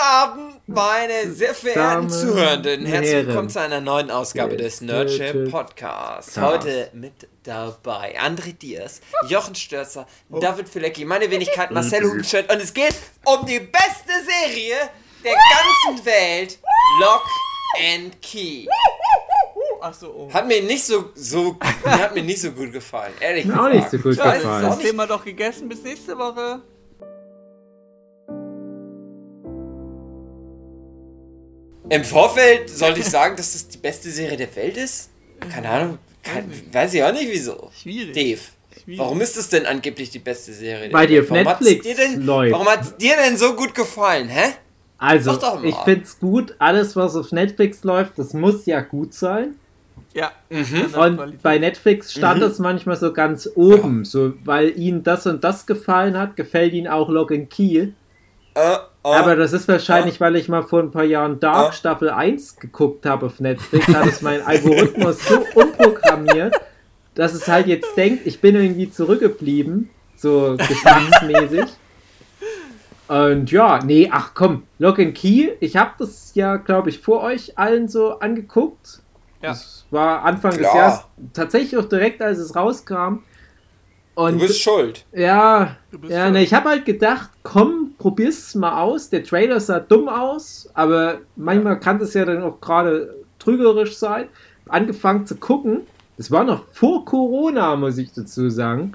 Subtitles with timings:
[0.00, 2.86] Abend, meine sehr verehrten Damen, Zuhörenden.
[2.86, 3.26] Herzlich Herren.
[3.26, 6.34] willkommen zu einer neuen Ausgabe Yes, des Nerdship Podcasts.
[6.34, 6.46] Cast.
[6.46, 12.72] Heute mit dabei André Diers, Jochen Störzer, David Filecki, meine Wenigkeit Marcel Hugenstedt und es
[12.72, 12.94] geht
[13.26, 14.76] um die beste Serie
[15.22, 16.58] der ganzen Welt,
[17.00, 17.24] Lock
[17.94, 18.66] and Key.
[19.82, 20.32] Ach so, oh.
[20.32, 23.60] Hat mir nicht so, so hat mir nicht so gut gefallen, ehrlich gesagt.
[23.60, 24.62] auch nicht so gut gefallen.
[24.62, 24.78] Das.
[24.78, 25.68] Thema doch gegessen.
[25.68, 26.62] Bis nächste Woche.
[31.90, 35.10] Im Vorfeld sollte ich sagen, dass das die beste Serie der Welt ist?
[35.52, 35.98] Keine Ahnung.
[36.22, 37.70] Kein, weiß ich auch nicht wieso.
[37.82, 38.14] Schwierig.
[38.14, 38.40] Dave,
[38.82, 38.98] Schwierig.
[38.98, 41.22] warum ist das denn angeblich die beste Serie die Welt?
[41.24, 42.52] auf warum Netflix dir denn, läuft.
[42.52, 44.52] Warum hat es dir denn so gut gefallen, hä?
[44.98, 45.64] Also, Sag doch mal.
[45.68, 49.54] ich find's gut, alles was auf Netflix läuft, das muss ja gut sein.
[50.12, 50.32] Ja.
[50.50, 50.94] Mhm.
[50.94, 55.66] Und bei Netflix stand es manchmal so ganz oben, so weil ihnen das und das
[55.66, 57.88] gefallen hat, gefällt ihnen auch Lock and Key.
[58.54, 61.74] Äh, äh, Aber das ist wahrscheinlich, weil ich mal vor ein paar Jahren Dark.
[61.74, 66.54] Staffel 1 geguckt habe auf Netflix, hat es mein Algorithmus so umprogrammiert,
[67.14, 71.64] dass es halt jetzt denkt, ich bin irgendwie zurückgeblieben, so geschmacksmäßig.
[73.08, 77.22] Und ja, nee, ach komm, Lock and Key, ich habe das ja, glaube ich, vor
[77.22, 79.00] euch allen so angeguckt.
[79.42, 79.48] Ja.
[79.50, 80.76] Das war Anfang des Klar.
[80.76, 81.00] Jahres,
[81.32, 83.22] tatsächlich auch direkt, als es rauskam.
[84.14, 85.06] du Und bist schuld.
[85.12, 89.10] ja, Du bist ja, schon- ne, ich habe halt gedacht, komm, probier's es mal aus.
[89.10, 94.26] Der Trailer sah dumm aus, aber manchmal kann das ja dann auch gerade trügerisch sein.
[94.68, 95.82] Angefangen zu gucken.
[96.16, 98.92] Das war noch vor Corona, muss ich dazu sagen.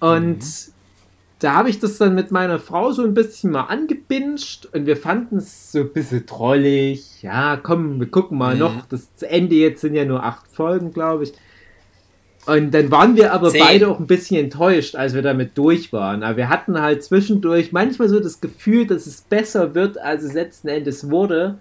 [0.00, 0.40] Und
[1.38, 4.96] da habe ich das dann mit meiner Frau so ein bisschen mal angebinscht und wir
[4.96, 7.22] fanden es so ein bisschen trollig.
[7.22, 8.60] Ja, komm, wir gucken mal Mhm.
[8.60, 8.86] noch.
[8.86, 11.32] Das Ende jetzt sind ja nur acht Folgen, glaube ich.
[12.46, 13.60] Und dann waren wir aber Zehn.
[13.60, 16.22] beide auch ein bisschen enttäuscht, als wir damit durch waren.
[16.22, 20.32] Aber wir hatten halt zwischendurch manchmal so das Gefühl, dass es besser wird, als es
[20.32, 21.58] letzten Endes wurde.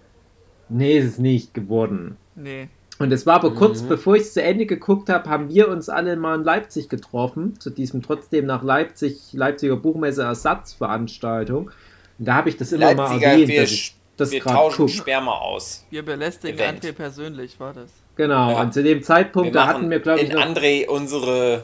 [0.69, 2.18] Nee, ist es nicht geworden.
[2.35, 2.69] Nee.
[2.97, 3.90] Und es war aber kurz Mhm.
[3.90, 7.59] bevor ich es zu Ende geguckt habe, haben wir uns alle mal in Leipzig getroffen,
[7.59, 11.72] zu diesem trotzdem nach Leipzig, Leipziger Buchmesse Ersatzveranstaltung.
[12.18, 14.56] Und da habe ich das immer mal Leipziger, erwähnt, wir, dass ich das wir gerade
[14.56, 14.97] tauschen gucke.
[14.97, 15.85] Sperma aus.
[15.90, 16.84] Wir belästigen Event.
[16.85, 17.90] André persönlich, war das.
[18.15, 18.61] Genau, Ja.
[18.61, 21.63] und zu dem Zeitpunkt, Wir da hatten wir, glaube ich, in noch, André unsere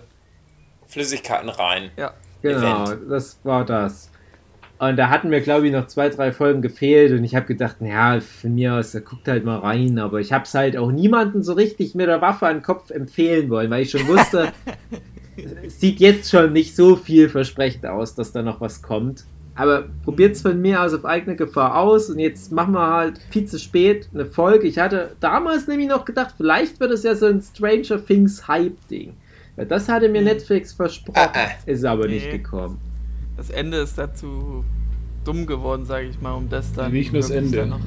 [0.87, 1.91] Flüssigkeiten rein.
[1.97, 2.11] Ja.
[2.41, 3.09] Genau, Event.
[3.09, 4.09] das war das.
[4.79, 7.81] Und da hatten mir, glaube ich, noch zwei, drei Folgen gefehlt und ich habe gedacht,
[7.81, 9.99] naja, von mir aus, da guckt halt mal rein.
[9.99, 12.89] Aber ich habe es halt auch niemanden so richtig mit der Waffe an den Kopf
[12.89, 14.51] empfehlen wollen, weil ich schon wusste,
[15.63, 19.23] es sieht jetzt schon nicht so vielversprechend aus, dass da noch was kommt.
[19.55, 23.19] Aber probiert es von mir aus auf eigene Gefahr aus und jetzt machen wir halt
[23.31, 24.65] viel zu spät eine Folge.
[24.65, 29.13] Ich hatte damals nämlich noch gedacht, vielleicht wird es ja so ein Stranger Things Hype-Ding.
[29.57, 31.47] Weil das hatte mir Netflix versprochen, Ah, ah.
[31.65, 32.37] ist aber nicht Nee.
[32.37, 32.79] gekommen.
[33.35, 34.63] Das Ende ist dazu
[35.25, 37.57] dumm geworden, sage ich mal, um das dann Nicht nur das Ende.
[37.57, 37.79] dann noch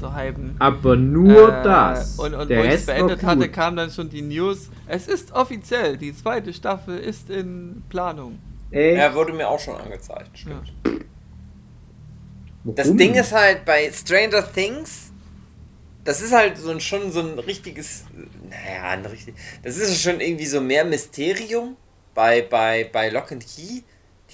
[0.00, 0.56] zu hypen.
[0.58, 2.18] Aber nur Äh, das.
[2.18, 4.70] Und, und Der wo ich es beendet hatte, kam dann schon die News.
[4.86, 8.38] Es ist offiziell, die zweite Staffel ist in Planung.
[8.70, 10.36] Ey, Ja, wurde mir auch schon angezeigt.
[10.38, 10.72] Stimmt.
[12.64, 12.98] Das warum?
[12.98, 15.12] Ding ist halt bei Stranger Things,
[16.04, 18.04] das ist halt so ein, schon so ein richtiges,
[18.48, 21.76] naja, ein richtig, das ist schon irgendwie so mehr Mysterium.
[22.14, 23.82] Bei, bei, bei Lock and Key,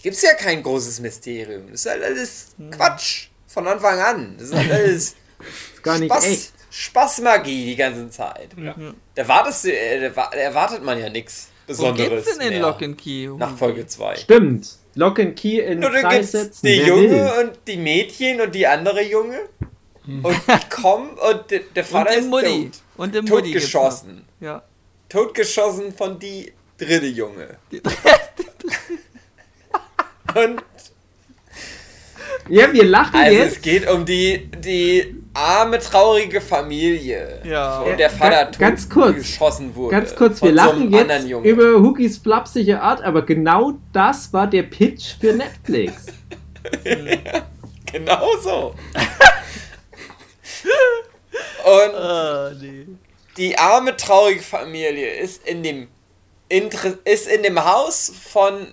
[0.02, 1.66] gibt es ja kein großes Mysterium.
[1.70, 3.28] Das ist halt alles Quatsch.
[3.48, 4.34] Von Anfang an.
[4.38, 5.16] Das ist halt alles
[5.74, 6.52] ist gar nicht Spaß, echt.
[6.70, 8.50] Spaßmagie die ganze Zeit.
[8.56, 8.74] Ja.
[9.14, 12.24] Da, wartest du, äh, da erwartet man ja nichts Wo Besonderes.
[12.24, 13.28] geht's denn in mehr Lock and Key?
[13.38, 14.16] Nach Folge 2.
[14.16, 14.68] Stimmt.
[14.94, 16.66] Lock and Key in Nur drei gibt's Sätzen.
[16.66, 17.46] die Wer Junge will?
[17.46, 19.38] und die Mädchen und die andere Junge.
[20.06, 22.64] Und die kommen und der, der Und Vater den ist Mutti.
[22.70, 22.80] tot.
[22.96, 24.24] Und gibt's Totgeschossen.
[24.40, 24.62] Ja.
[25.08, 27.56] Totgeschossen von die dritte Junge.
[27.70, 27.80] Die-
[30.34, 30.62] Und
[32.48, 33.56] Ja, wir lachen also jetzt.
[33.56, 37.40] es geht um die, die arme, traurige Familie.
[37.44, 37.84] Ja.
[37.84, 39.06] Wo der Vater Ga- ganz kurz.
[39.16, 39.90] totgeschossen wurde.
[39.96, 41.44] Ganz kurz, wir so lachen einem jetzt anderen Jungen.
[41.46, 46.06] über Hookies flapsige Art, aber genau das war der Pitch für Netflix.
[47.92, 48.74] Genau so.
[51.64, 52.86] Und Ah, nee.
[53.36, 55.88] die arme, traurige Familie ist in dem
[56.48, 58.68] Inter ist in dem Haus von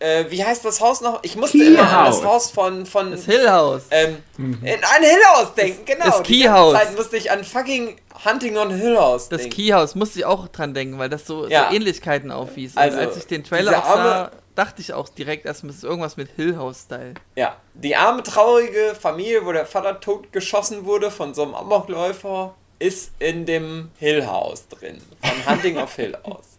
[0.00, 1.20] äh, wie heißt das Haus noch?
[1.22, 2.24] Ich musste Key immer an das.
[2.24, 3.82] Haus von von Das Hill House.
[3.90, 6.06] ähm, in ein Hill House denken, genau.
[6.06, 6.74] das Die Key House.
[6.74, 9.54] Zeit musste ich an fucking Hunting on Hill House Das denken.
[9.56, 11.68] Key House musste ich auch dran denken, weil das so, Ja.
[11.70, 12.76] so Ähnlichkeiten aufwies.
[12.76, 16.16] Also, als ich den Trailer auch sah, dachte ich auch direkt erstmal, es ist irgendwas
[16.16, 17.14] mit Hill House-Style.
[17.36, 23.12] Ja, die arme, traurige Familie, wo der Vater totgeschossen wurde von so einem Amokläufer, ist
[23.18, 24.98] in dem Hill House drin.
[25.22, 26.58] Von Hunting of Hill House.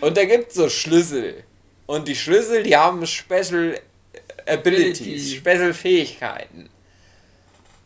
[0.00, 1.44] Und da gibt es so Schlüssel.
[1.86, 3.78] Und die Schlüssel, die haben Special
[4.46, 5.34] Abilities.
[5.34, 6.68] Special Fähigkeiten.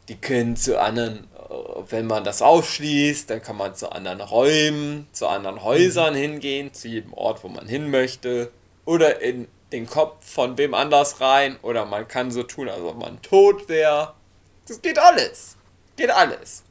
[0.08, 1.26] die können zu anderen,
[1.88, 6.88] wenn man das aufschließt, dann kann man zu anderen Räumen, zu anderen Häusern hingehen, zu
[6.88, 8.50] jedem Ort, wo man hin möchte.
[8.84, 11.58] Oder in den Kopf von wem anders rein.
[11.62, 14.14] Oder man kann so tun, als ob man tot wäre.
[14.66, 15.56] Das geht alles.
[15.96, 16.62] Geht alles.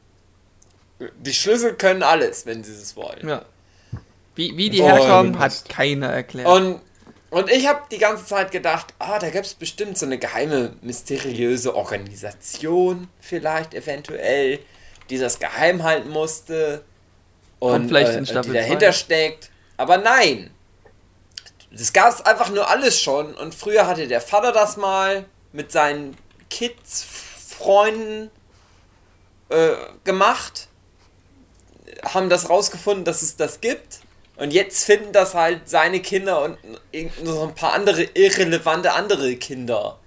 [1.00, 3.28] Die Schlüssel können alles, wenn sie es wollen.
[3.28, 3.46] Ja.
[4.34, 6.48] Wie, wie die herkommen, hat keiner erklärt.
[6.48, 6.82] Und,
[7.30, 10.74] und ich habe die ganze Zeit gedacht, ah, da gibt es bestimmt so eine geheime,
[10.82, 14.60] mysteriöse Organisation, vielleicht eventuell,
[15.10, 16.84] die das geheim halten musste.
[17.60, 18.92] Und Kommt vielleicht äh, die dahinter zwei.
[18.94, 19.52] steckt.
[19.76, 20.52] Aber nein.
[21.72, 23.36] Das gab es einfach nur alles schon.
[23.36, 26.16] Und früher hatte der Vater das mal mit seinen
[26.50, 27.06] Kids,
[27.50, 28.32] Freunden
[29.50, 29.72] äh,
[30.06, 30.70] gemacht.
[32.04, 34.00] Haben das rausgefunden, dass es das gibt.
[34.38, 36.58] Und jetzt finden das halt seine Kinder und
[36.92, 39.98] irgend- so ein paar andere irrelevante andere Kinder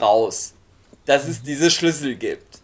[0.00, 0.54] raus,
[1.04, 2.60] dass es diese Schlüssel gibt.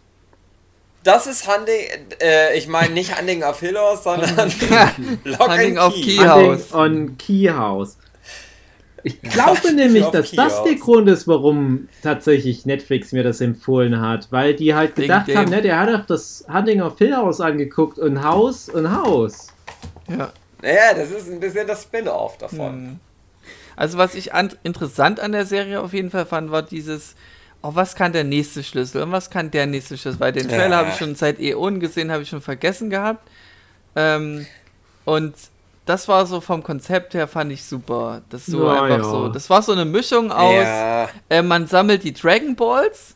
[1.03, 1.75] Das ist Hunting,
[2.21, 4.51] äh, ich meine nicht Hunting of Hill House, sondern
[5.23, 6.17] Lock Hunting and of Key.
[6.17, 6.25] Key.
[6.25, 6.73] House.
[6.73, 7.97] on Key House.
[9.03, 10.75] Ich glaube nämlich, auf dass das der.
[10.75, 14.27] Grund ist, warum tatsächlich Netflix mir das empfohlen hat.
[14.31, 15.37] Weil die halt gedacht dem.
[15.37, 19.47] haben, ne, der hat doch das Hunting of Hill House angeguckt und Haus und Haus.
[20.09, 20.31] ja.
[20.61, 22.59] Naja, das ist ein bisschen das Spin-off davon.
[22.73, 22.99] Hm.
[23.75, 27.15] Also was ich an, interessant an der Serie auf jeden Fall fand, war dieses,
[27.61, 30.19] oh, was kann der nächste Schlüssel und was kann der nächste Schlüssel?
[30.19, 30.77] Weil den Trailer Ja.
[30.77, 33.25] habe ich schon seit Äonen gesehen, habe ich schon vergessen gehabt.
[33.95, 34.45] Ähm,
[35.05, 35.33] und
[35.85, 38.21] das war so vom Konzept her, fand ich super.
[38.29, 39.03] Das so Ja, einfach ja.
[39.03, 39.29] so.
[39.29, 43.15] Das war so eine Mischung aus, Ja, äh, man sammelt die Dragon Balls,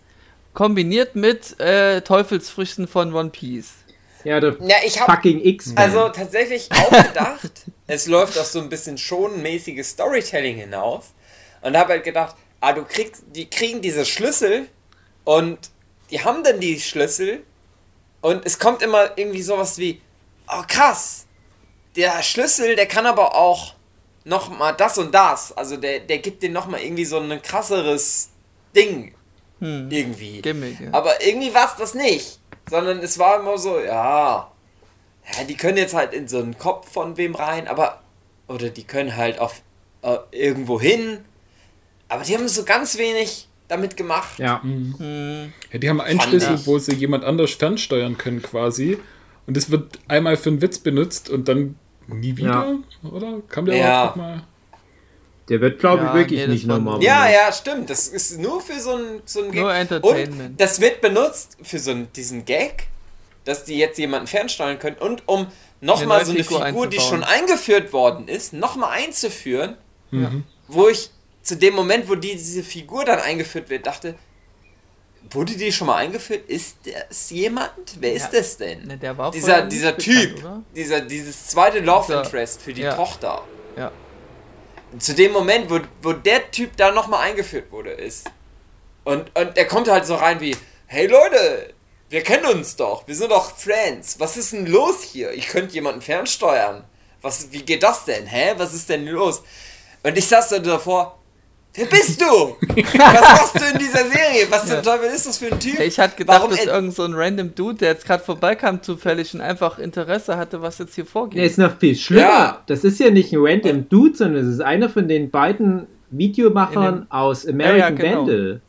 [0.54, 3.74] kombiniert mit äh, Teufelsfrüchten von One Piece.
[4.24, 5.78] Ja, der ja ich habe fucking X-Men.
[5.78, 7.52] Also tatsächlich auch gedacht,
[7.88, 11.14] es läuft auf so ein bisschen schonenmäßiges Storytelling hinaus.
[11.62, 14.68] Und habe halt gedacht, ah, du kriegst, die kriegen diese Schlüssel
[15.24, 15.58] und
[16.12, 17.44] die haben dann die Schlüssel
[18.22, 20.02] und es kommt immer irgendwie sowas wie,
[20.48, 21.26] oh krass,
[21.96, 23.76] der Schlüssel, der kann aber auch
[24.26, 25.56] noch mal das und das.
[25.56, 28.30] Also der, der gibt dir noch mal irgendwie so ein krasseres
[28.76, 29.14] Ding
[29.60, 29.90] Hm.
[29.90, 30.42] irgendwie.
[30.42, 30.90] Gimmick, ja.
[30.92, 32.40] Aber irgendwie war es das nicht.
[32.70, 34.50] Sondern es war immer so, ja.
[35.38, 38.02] Ja, die können jetzt halt in so einen Kopf von wem rein, aber.
[38.48, 39.62] Oder die können halt auf
[40.02, 41.20] äh, irgendwo hin.
[42.10, 44.38] Aber die haben so ganz wenig damit gemacht.
[44.38, 44.62] ja.
[44.62, 45.54] Hm.
[45.72, 46.68] Ja, die haben einen Fand Schlüssel, ich.
[46.68, 49.00] wo sie jemand anders fernsteuern können quasi.
[49.48, 51.76] Und es wird einmal für einen Witz benutzt und dann
[52.08, 52.78] nie wieder,
[53.10, 53.42] oder?
[53.50, 54.14] Kam der Ja.
[54.16, 54.44] mal?
[55.50, 57.04] Der wird, glaube Ja, ich, wirklich nee, nicht nochmal.
[57.04, 57.90] Ja, ja, stimmt.
[57.90, 60.52] Das ist nur für so ein, so ein Nur Entertainment.
[60.52, 62.88] Und das wird benutzt für so einen, diesen Gag,
[63.44, 65.48] dass die jetzt jemanden fernsteuern können und um
[65.82, 69.76] nochmal so eine Figur Figur, die schon eingeführt worden ist, nochmal einzuführen,
[70.12, 70.44] Mhm.
[70.70, 71.10] wo ich
[71.42, 74.16] zu dem Moment, wo die, diese Figur dann eingeführt wird, dachte,
[75.32, 76.48] wurde die schon mal eingeführt?
[76.48, 76.78] Ist
[77.10, 77.72] das jemand?
[78.00, 78.40] Wer ist Ja.
[78.40, 78.86] das denn?
[78.86, 80.62] Ne, der war dieser dieser bekannt, Typ, oder?
[80.76, 82.96] dieser, dieses zweite Love Dieser- Interest für die ja.
[82.96, 83.42] Tochter.
[83.76, 83.92] Ja.
[85.00, 88.30] Zu dem Moment, wo, wo der Typ da nochmal eingeführt wurde, ist.
[89.04, 90.56] Und, und der kommt halt so rein wie,
[90.86, 91.74] hey Leute,
[92.10, 94.20] wir kennen uns doch, wir sind doch Friends.
[94.20, 95.32] Was ist denn los hier?
[95.32, 96.84] Ich könnte jemanden fernsteuern.
[97.22, 98.28] Was, wie geht das denn?
[98.28, 98.54] Hä?
[98.58, 99.42] Was ist denn los?
[100.04, 101.23] Und ich saß da davor,
[101.76, 102.26] wer bist du?
[102.26, 104.46] Was machst du in dieser Serie?
[104.50, 105.80] Was zum Teufel ist das für ein Typ?
[105.80, 108.82] Ich hatte gedacht, Warum dass en- irgend so ein random Dude, der jetzt gerade vorbeikam,
[108.82, 111.38] zufällig und einfach Interesse hatte, was jetzt hier vorgeht.
[111.40, 112.22] Der ist noch viel schlimmer.
[112.22, 112.62] Ja.
[112.68, 117.08] Das ist ja nicht ein random Dude, sondern es ist einer von den beiden Videomachern
[117.10, 118.22] aus American Ja, ja, genau.
[118.28, 118.62] Vandal.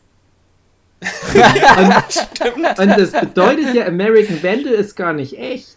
[2.57, 5.77] und, und das bedeutet ja, American Vandal ist gar nicht echt.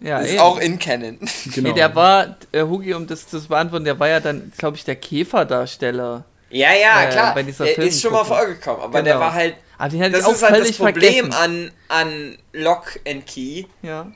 [0.00, 0.40] Ja, ist eben.
[0.40, 1.18] auch in Canon.
[1.54, 1.68] Genau.
[1.70, 4.84] Nee, der war, äh, Hugi, um das zu beantworten, der war ja dann, glaube ich,
[4.84, 6.24] der Käferdarsteller.
[6.50, 7.34] Ja, ja, Äh, klar.
[7.34, 9.24] bei dieser Der ist schon mal vorgekommen, aber der Genau.
[9.26, 11.32] war halt Aber den hätte Das ich auch ist halt das Problem vergessen.
[11.34, 14.10] an, an Lock and Key, Ja.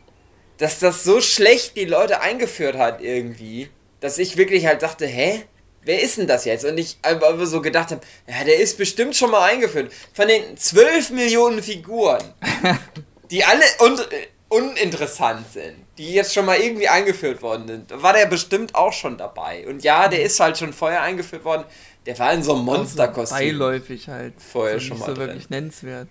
[0.59, 3.69] dass das so schlecht die Leute eingeführt hat irgendwie,
[4.01, 5.43] dass ich wirklich halt dachte, hä?
[5.85, 6.65] Wer ist denn das jetzt?
[6.65, 9.93] Und ich einfach so gedacht habe, ja, der ist bestimmt schon mal eingeführt.
[10.15, 12.23] Von den 12 Millionen Figuren,
[13.33, 14.03] die alle un äh,
[14.53, 19.17] uninteressant sind, die jetzt schon mal irgendwie eingeführt worden sind, war der bestimmt auch schon
[19.17, 19.67] dabei.
[19.67, 21.65] Und ja, der ist halt schon vorher eingeführt worden.
[22.07, 23.39] Der war in so einem Monsterkostüm.
[23.39, 24.35] Beiläufig halt.
[24.41, 25.29] Vorher schon nicht mal so drin.
[25.29, 26.09] wirklich nennenswert.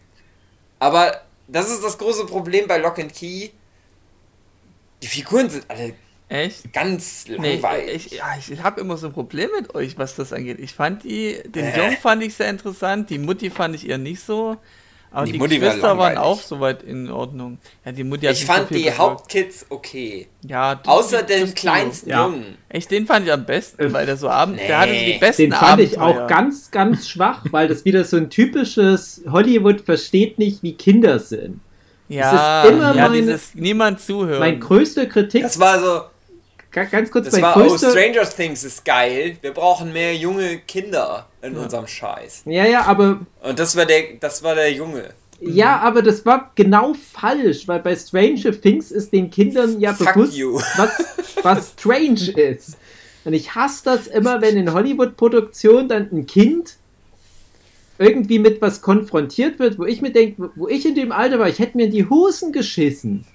[0.80, 3.50] Aber das ist das große Problem bei Lock and Key.
[5.04, 5.94] Die Figuren sind alle
[6.30, 6.72] Echt?
[6.72, 8.06] ganz Nee, langweilig.
[8.08, 10.60] ich, ja, ich habe immer so ein Problem mit euch, was das angeht.
[10.60, 11.78] Ich fand die, den Äh.
[11.78, 14.58] Jungen fand ich sehr interessant, die Mutti fand ich eher nicht so.
[15.14, 16.20] Aber Die die, Mutti war Geschwister waren langweilig.
[16.20, 17.58] auch soweit in Ordnung.
[17.84, 19.00] Ja, die Mutti hat Ich so fand viel die bewirkt.
[19.00, 20.28] Hauptkids okay.
[20.48, 22.26] Ja, die- Außer die- den das- kleinsten Ja.
[22.28, 22.58] Jungen.
[22.70, 24.68] Echt, den fand ich am besten, Äh, weil der so abend, nee.
[24.68, 26.24] der hatte so die besten Den fand ich Abenteuer.
[26.24, 31.20] auch ganz, ganz schwach, weil das wieder so ein typisches Hollywood versteht nicht, wie Kinder
[31.20, 31.60] sind.
[32.08, 34.40] Ja, Es ist immer ja meine- dieses niemand zuhören.
[34.40, 36.02] Mein größter Kritik, Das war so,
[36.72, 39.38] ganz kurz, das mein war, oh, größter, Stranger Things ist geil.
[39.42, 42.44] Wir brauchen mehr junge Kinder in unserem Scheiß.
[42.46, 45.14] ja, ja, aber Und das war der, das war der Junge.
[45.42, 50.14] Ja, aber das war genau falsch, weil bei Stranger Things ist den Kindern ja Fuck
[50.14, 50.62] bewusst, you.
[50.78, 51.06] was,
[51.42, 52.78] was strange ist.
[53.26, 56.78] Und ich hasse das immer, wenn in Hollywood-Produktionen dann ein Kind
[57.98, 61.50] irgendwie mit was konfrontiert wird, wo ich mir denke, wo ich in dem Alter war,
[61.50, 63.26] ich hätte mir in die Hosen geschissen.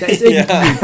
[0.00, 0.78] Da ist irgendwie ein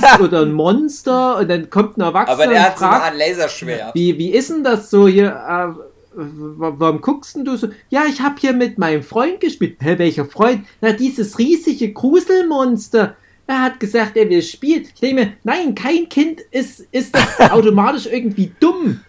[0.00, 2.94] Geist oder ein Monster und dann kommt ein Erwachsener Aber der und hat so eine
[2.94, 3.94] fragt, Art Laserschwert.
[3.94, 5.28] wie, wie ist denn das so hier?
[5.28, 5.80] Äh,
[6.14, 7.68] warum guckst denn du so?
[7.90, 9.76] Ja, ich habe hier mit meinem Freund gespielt.
[9.80, 10.64] Hä, welcher Freund?
[10.80, 13.16] Na, dieses riesige Gruselmonster.
[13.48, 14.82] Er hat gesagt, er will spielen.
[14.92, 19.00] Ich denke mir, nein, kein Kind ist, ist das automatisch irgendwie dumm.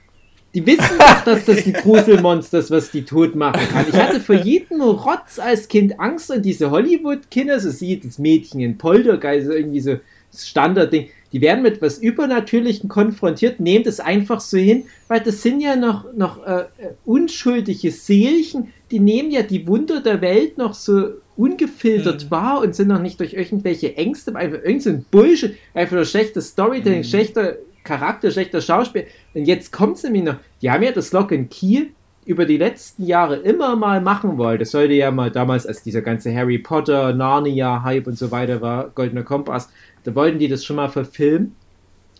[0.53, 3.85] Die wissen doch, dass das ein Gruselmonster ist, was die tot machen kann.
[3.89, 8.61] Ich hatte vor jedem Rotz als Kind Angst und diese Hollywood-Kinder, so sieht das Mädchen
[8.61, 9.99] in Poltergeist, irgendwie so
[10.31, 15.41] das Standardding, die werden mit was Übernatürlichen konfrontiert, nehmen das einfach so hin, weil das
[15.41, 16.65] sind ja noch, noch äh, äh,
[17.05, 22.87] unschuldige Seelchen, die nehmen ja die Wunder der Welt noch so ungefiltert wahr und sind
[22.87, 27.57] noch nicht durch irgendwelche Ängste, einfach irgend so ein Bullshit, einfach nur schlechtes Storytelling, schlechter
[27.87, 29.07] Charakter, schlechter Schauspiel.
[29.33, 31.87] Und jetzt kommt es nämlich noch, die haben ja das Lock and Key
[32.25, 34.59] über die letzten Jahre immer mal machen wollen.
[34.59, 38.89] Das sollte ja mal damals, als dieser ganze Harry Potter, Narnia-Hype und so weiter war,
[38.89, 39.69] Goldener Kompass,
[40.03, 41.55] da wollten die das schon mal verfilmen.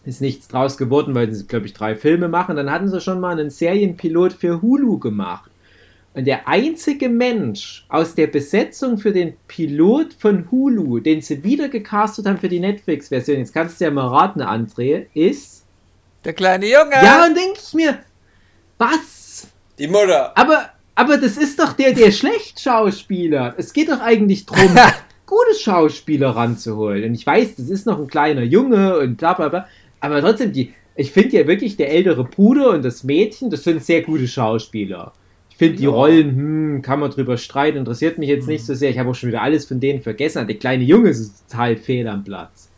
[0.05, 2.55] Ist nichts draus geworden, weil sie, glaube ich, drei Filme machen.
[2.55, 5.51] Dann hatten sie schon mal einen Serienpilot für Hulu gemacht.
[6.13, 11.67] Und der einzige Mensch aus der Besetzung für den Pilot von Hulu, den sie wieder
[11.67, 15.56] gecastet haben für die Netflix-Version, jetzt kannst du ja mal raten, André, ist.
[16.27, 16.91] Der kleine Junge.
[16.91, 17.99] Ja, und denke ich mir,
[18.77, 19.47] was?
[19.79, 20.37] Die Mutter.
[20.37, 23.55] Aber, aber das ist doch der, der schlecht Schauspieler.
[23.57, 24.75] Es geht doch eigentlich darum,
[25.25, 27.05] gute Schauspieler ranzuholen.
[27.05, 29.67] Und ich weiß, das ist noch ein kleiner Junge und bla bla bla.
[30.01, 33.83] Aber trotzdem, die, ich finde ja wirklich, der ältere Bruder und das Mädchen, das sind
[33.83, 35.13] sehr gute Schauspieler.
[35.49, 35.89] Ich finde die Ja.
[35.89, 38.89] Rollen, hm, kann man drüber streiten, interessiert mich jetzt nicht so sehr.
[38.91, 40.45] Ich habe auch schon wieder alles von denen vergessen.
[40.45, 42.69] Der kleine Junge ist total fehl am Platz.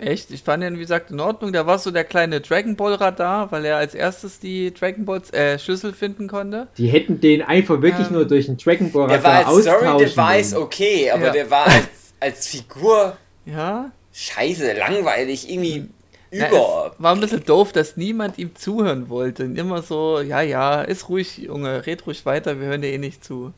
[0.00, 0.30] Echt?
[0.32, 1.52] Ich fand ihn, wie gesagt, in Ordnung.
[1.52, 5.32] Der war so der kleine Dragon Ball Radar, weil er als erstes die Dragon Balls
[5.32, 6.66] äh, Schlüssel finden konnte.
[6.76, 10.54] Die hätten den einfach wirklich Ähm, nur durch einen Dragon Ball Der war als Story-Device
[10.54, 11.32] okay, aber Ja.
[11.32, 13.92] der war als, als Figur Ja.
[14.12, 15.88] scheiße, langweilig, irgendwie
[16.32, 16.92] Na, über.
[16.96, 19.44] es war ein bisschen doof, dass niemand ihm zuhören wollte.
[19.44, 22.98] Und immer so, ja, ja, ist ruhig, Junge, red ruhig weiter, wir hören dir eh
[22.98, 23.52] nicht zu.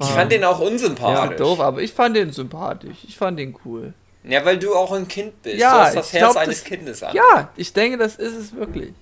[0.00, 1.36] Ich fand den auch ja, unsympathisch.
[1.36, 2.96] doof, aber ich fand den sympathisch.
[3.06, 3.92] Ich fand den cool.
[4.24, 5.56] Ja, weil du auch ein Kind bist.
[5.58, 7.14] Ja, du hast das ich Herz glaub, eines das- Kindes an.
[7.16, 8.92] Ja, ich denke, das ist es wirklich.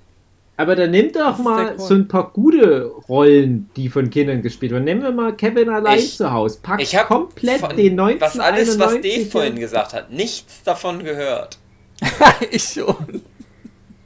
[0.57, 4.85] Aber dann nimm doch mal so ein paar gute Rollen, die von Kindern gespielt werden.
[4.85, 6.59] Nehmen wir mal Kevin allein Ich- zu Hause.
[6.63, 11.05] Pack Ich habe komplett den 1991 was alles, was Dave vorhin gesagt hat, nichts davon
[11.05, 11.59] gehört.
[12.51, 13.23] ich schon.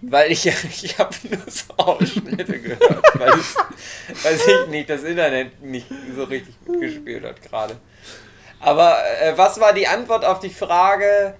[0.02, 0.46] Weil ich,
[0.82, 3.02] ich habe nur so Ausschnitte gehört.
[3.18, 3.56] weil es,
[4.24, 7.76] weiß ich nicht, das Internet nicht so richtig mitgespielt hat gerade.
[8.62, 11.34] Aber äh, was war die Antwort auf die Frage,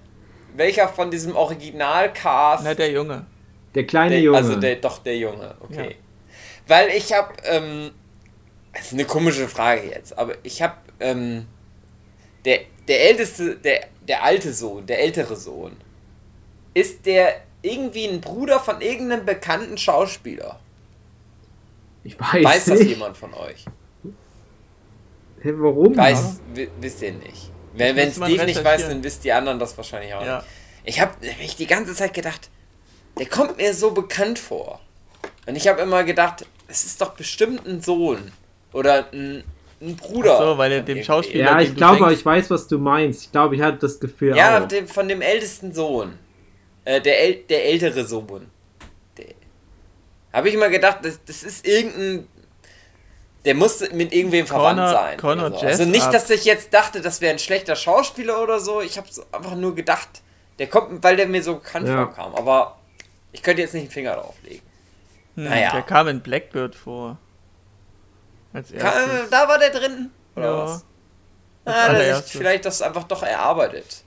[0.55, 3.25] welcher von diesem Originalcast Na, der Junge.
[3.73, 4.37] Der kleine Der- Junge.
[4.37, 5.95] Also der, doch der Junge, okay.
[6.67, 7.91] Weil ich habe, ähm,
[8.73, 11.47] das ist eine komische Frage jetzt, aber ich habe, ähm,
[12.45, 15.75] der, der älteste, der, der alte Sohn, der ältere Sohn,
[16.73, 20.59] ist der irgendwie ein Bruder von irgendeinem bekannten Schauspieler?
[22.03, 22.89] ich weiß, Weiß das nicht.
[22.89, 23.65] jemand von euch?
[25.43, 25.95] Hä, warum?
[25.95, 27.51] Weiß, wi- wisst ihr nicht.
[27.73, 30.37] Wenn es Dave nicht weiß, dann wisst die anderen das wahrscheinlich auch Ja.
[30.37, 30.47] nicht.
[30.85, 32.49] Ich habe nämlich die ganze Zeit gedacht,
[33.19, 34.79] der kommt mir so bekannt vor.
[35.45, 38.31] Und ich habe immer gedacht, es ist doch bestimmt ein Sohn.
[38.71, 39.43] Oder ein,
[39.81, 40.35] ein Bruder.
[40.39, 41.03] Ach so, weil er dem.
[41.03, 42.19] Schauspieler- ja, ich glaube, denkst.
[42.19, 43.23] ich weiß, was du meinst.
[43.25, 44.67] Ich glaube, ich hatte das Gefühl Ja, auch.
[44.67, 46.17] dem, von dem ältesten Sohn.
[46.85, 48.47] Äh, der, äl der ältere Sohn.
[50.31, 52.27] Habe ich immer gedacht, das, das ist irgendein.
[53.45, 55.17] Der muss mit irgendwem verwandt Connor- sein.
[55.17, 55.65] Connor so.
[55.65, 58.79] Also nicht, dass ich jetzt dachte, das wäre ein schlechter Schauspieler oder so.
[58.81, 60.07] Ich habe so einfach nur gedacht,
[60.59, 62.05] der kommt, weil der mir so bekannt Ja.
[62.05, 62.35] vorkam.
[62.35, 62.79] Aber
[63.33, 64.61] ich könnte jetzt nicht den Finger drauflegen.
[65.35, 65.71] Hm, Naja.
[65.71, 67.17] Der kam in Blackbird vor.
[68.53, 69.29] Als Ka- erstes.
[69.29, 70.11] da war der drin?
[70.35, 70.57] Oder Ja.
[70.65, 70.85] was?
[71.65, 74.03] Ah, das vielleicht das einfach doch erarbeitet.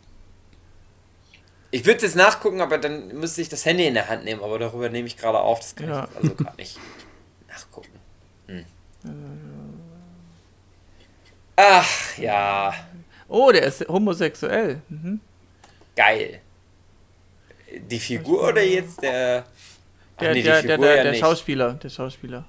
[1.70, 4.58] Ich würde jetzt nachgucken, aber dann müsste ich das Handy in der Hand nehmen, aber
[4.58, 5.60] darüber nehme ich gerade auf.
[5.60, 6.04] Das kann Ja.
[6.12, 6.78] ich also gerade nicht
[7.48, 7.95] nachgucken.
[11.56, 12.72] Ach ja,
[13.28, 14.80] Oh, der ist homosexuell.
[14.88, 15.20] Mhm.
[15.96, 16.40] geil.
[17.90, 19.44] Die Figur oder jetzt der.
[20.16, 21.14] Ach Der, nee, die der, der, der, ja der.
[21.14, 21.72] Schauspieler.
[21.74, 22.44] Der Schauspieler.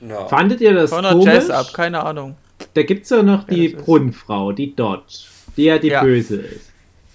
[0.00, 0.26] Ja.
[0.26, 1.26] Fandet ihr das Von der komisch?
[1.26, 2.36] Jazz ab, keine Ahnung.
[2.74, 6.02] Da gibt es ja noch die das ist- Brunnenfrau, die Dodge, die ja die Ja.
[6.02, 6.71] Böse ist.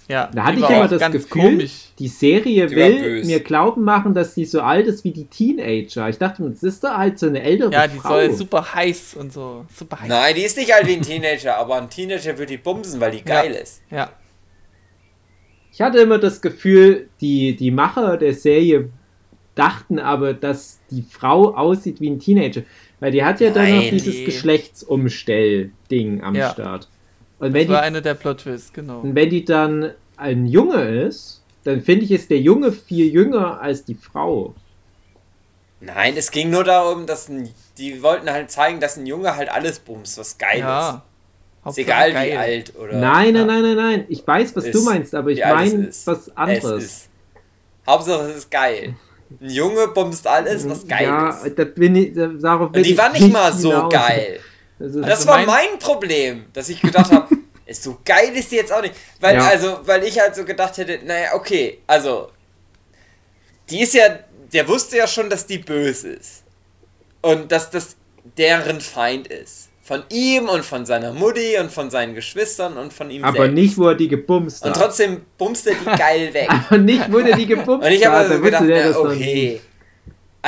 [0.08, 1.72] Ja, Da hatte ich immer das Gefühl, komisch.
[1.98, 6.08] die Serie Die will mir glauben machen, dass sie so alt ist wie die Teenager.
[6.08, 8.08] Ich dachte, das ist doch halt so eine ältere Ja, die Frau.
[8.10, 9.66] soll super heiß und so.
[9.74, 10.08] Super heiß.
[10.08, 13.10] Nein, die ist nicht alt wie ein Teenager, aber ein Teenager wird die bumsen, weil
[13.10, 13.82] die geil ist.
[13.90, 14.10] Ja.
[15.72, 18.88] Ich hatte immer das Gefühl, die, die Macher der Serie
[19.54, 22.62] dachten aber, dass die Frau aussieht wie ein Teenager.
[23.00, 26.50] Weil die hat ja dann noch Nein, dieses die- Geschlechtsumstell-Ding am Ja.
[26.50, 26.88] Start.
[27.38, 29.00] Und wenn, Das war die, einer der Plot-Twists, genau.
[29.00, 33.60] und wenn die dann ein Junge ist, dann finde ich, ist der Junge viel jünger
[33.60, 34.54] als die Frau.
[35.80, 39.48] Nein, es ging nur darum, dass ein, die wollten halt zeigen, dass ein Junge halt
[39.50, 40.62] alles bumst, was geil ist.
[40.62, 40.90] Ja.
[40.90, 42.30] Ist Hauptsache egal geil.
[42.32, 42.92] wie alt oder.
[42.96, 44.04] Nein, nein, nein, nein, nein.
[44.08, 44.74] Ich weiß, was Ist.
[44.74, 46.06] du meinst, aber ich meine ist.
[46.06, 46.84] was Es anderes.
[46.84, 47.08] ist.
[47.86, 48.94] Hauptsache es ist geil.
[49.40, 51.58] Ein Junge bumst alles, was geil ja, ist.
[51.58, 53.92] da bin ich, da, darauf Und die ich war nicht mal so hinaus.
[53.92, 54.40] geil.
[54.78, 58.56] Das Das war mein- mein Problem, dass ich gedacht habe, ist so geil ist die
[58.56, 58.94] jetzt auch nicht.
[59.20, 59.46] Weil, Ja.
[59.48, 62.30] also, weil ich halt so gedacht hätte, naja, okay, also,
[63.70, 64.04] die ist ja,
[64.52, 66.42] der wusste ja schon, dass die böse ist.
[67.20, 67.96] Und dass das
[68.36, 69.68] deren Feind ist.
[69.82, 73.54] Von ihm und von seiner Mutti und von seinen Geschwistern und von ihm aber selbst.
[73.54, 74.76] nicht, wo er die gebumst und hat.
[74.78, 76.46] trotzdem bumst er die geil weg.
[76.68, 78.22] Aber nicht, wo der die gebumst Und ich habe hat.
[78.30, 79.60] also da gedacht, na, okay.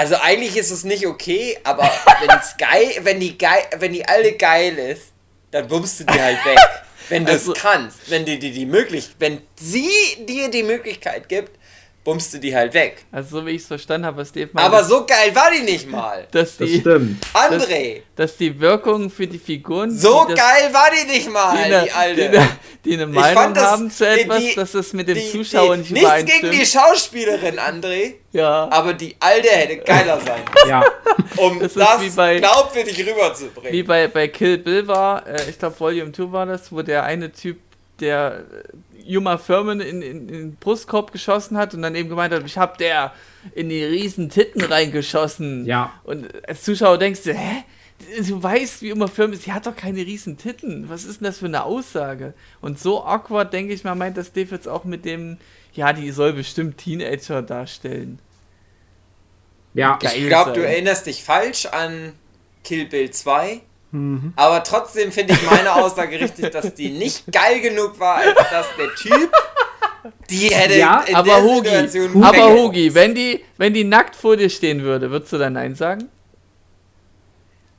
[0.00, 1.83] Also eigentlich ist es nicht okay, aber
[2.26, 5.02] wenn's geil, wenn die geil, wenn die alle geil ist,
[5.50, 6.57] dann bummst du die halt weg.
[7.11, 9.90] Wenn du Also- es kannst, wenn die, die, die möglich, wenn sie
[10.26, 11.50] dir die Möglichkeit gibt,
[12.02, 13.04] bummst du die halt weg.
[13.12, 15.62] Also so wie ich es verstanden habe, was Dave meinte, Aber so geil war die
[15.71, 16.26] nicht mal.
[16.33, 17.25] dass Das die, stimmt.
[17.35, 21.57] André, dass die Wirkung für die Figuren, so die das, geil war die nicht mal,
[21.57, 22.16] die, die, eine, alte.
[22.30, 22.49] die, eine,
[22.87, 25.75] die eine Meinung das- haben zu die- etwas, die- dass das mit dem Die- Zuschauer
[25.75, 26.40] die, nicht nichts übereinstimmt.
[26.52, 28.69] gegen die Schauspielerin, André, ja.
[28.73, 30.83] aber die alte hätte geiler sein Ja.
[31.37, 33.73] um Das das, bei- glaubwürdig rüberzubringen.
[33.73, 37.04] Wie bei, bei Kill Bill war, äh, ich glaube Volume 2 war das, wo der
[37.04, 37.58] eine Typ,
[38.00, 42.32] der äh, Juma Thurman in, in, in den Brustkorb geschossen hat und dann eben gemeint
[42.32, 43.12] hat, ich hab der
[43.54, 45.66] in die riesen Titten reingeschossen.
[45.66, 45.92] Ja.
[46.04, 47.64] Und als Zuschauer denkst du, hä?
[48.26, 50.88] Du weißt, wie immer Thurman ist, sie hat doch keine riesen Titten.
[50.88, 52.34] Was ist denn das für eine Aussage?
[52.60, 55.38] Und so awkward, denke ich mal, meint das Dave jetzt auch mit dem,
[55.75, 58.20] ja, die soll bestimmt Teenager darstellen.
[59.75, 59.99] Ja.
[60.00, 60.12] Geil.
[60.16, 62.12] Ich glaube, du erinnerst dich falsch an
[62.64, 63.60] Kill Bill 2.
[63.92, 64.32] Mhm.
[64.36, 68.66] Aber trotzdem finde ich meine Aussage richtig, dass die nicht geil genug war, als dass
[68.78, 69.32] der Typ
[70.30, 72.52] die hätte Ja, in aber der Hugi, Situation Aber.
[72.52, 76.08] Hugi, wenn die, wenn die nackt vor dir stehen würde, würdest du dann Nein sagen?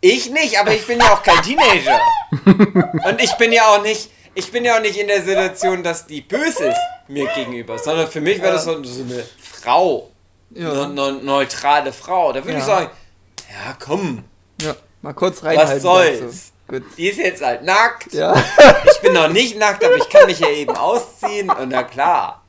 [0.02, 2.00] Ich nicht, aber ich bin ja auch kein Teenager.
[3.08, 6.08] Und ich bin ja auch nicht, ich bin ja auch nicht in der Situation, dass
[6.08, 10.10] die böse ist mir gegenüber, sondern für mich wäre das so, so eine Frau.
[10.52, 10.72] Ja.
[10.86, 12.34] Eine ne, neutrale Frau.
[12.34, 12.58] Da würde Ja.
[12.60, 12.90] ich sagen,
[13.50, 14.24] ja komm,
[14.62, 15.76] Ja, mal kurz reinhalten.
[15.76, 16.52] was soll's?
[16.68, 16.84] Gut.
[16.98, 18.14] Die ist jetzt halt nackt.
[18.14, 18.34] Ja.
[18.94, 22.46] Ich bin noch nicht nackt, aber ich kann mich ja eben ausziehen und na klar.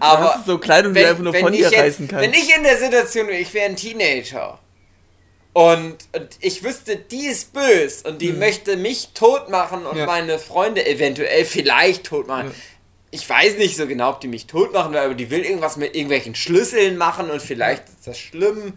[0.00, 1.78] Aber das ist so Kleidung, die du einfach wenn, nur wenn, von ich dir jetzt,
[1.78, 2.24] reißen kannst.
[2.24, 4.58] wenn ich in der Situation wäre, ich wäre ein Teenager
[5.52, 9.96] und, und ich wüsste, die ist böse und die möchte mich tot machen und.
[9.96, 10.06] Ja.
[10.06, 12.48] meine Freunde eventuell vielleicht tot machen.
[12.48, 12.54] Ja.
[13.12, 15.76] Ich weiß nicht so genau, ob die mich tot machen will, aber die will irgendwas
[15.76, 18.72] mit irgendwelchen Schlüsseln machen und vielleicht ist das schlimm.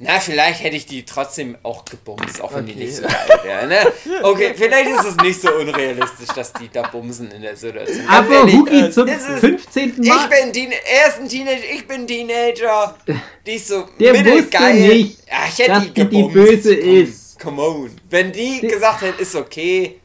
[0.00, 2.84] Na, vielleicht hätte ich die trotzdem auch gebumst, auch wenn die Okay.
[2.84, 3.66] nicht so geil wäre.
[3.66, 3.92] Ne?
[4.22, 8.06] Okay, vielleicht ist es nicht so unrealistisch, dass die da bumsen in der Situation.
[8.08, 10.00] Aber ehrlich, Hugi zum ist- 15.
[10.00, 10.28] ich Mal.
[10.28, 12.96] bin Teen er ist ein Teenager, ich bin Teenager.
[13.44, 14.44] Die ist so Der mittelgeil.
[14.44, 16.34] wusste nicht, ja, ich hätte dass die die die gebumst.
[16.34, 17.38] Böse Komm, ist.
[17.40, 17.96] Come on.
[18.08, 20.00] Wenn die Die- gesagt hätte, ist okay,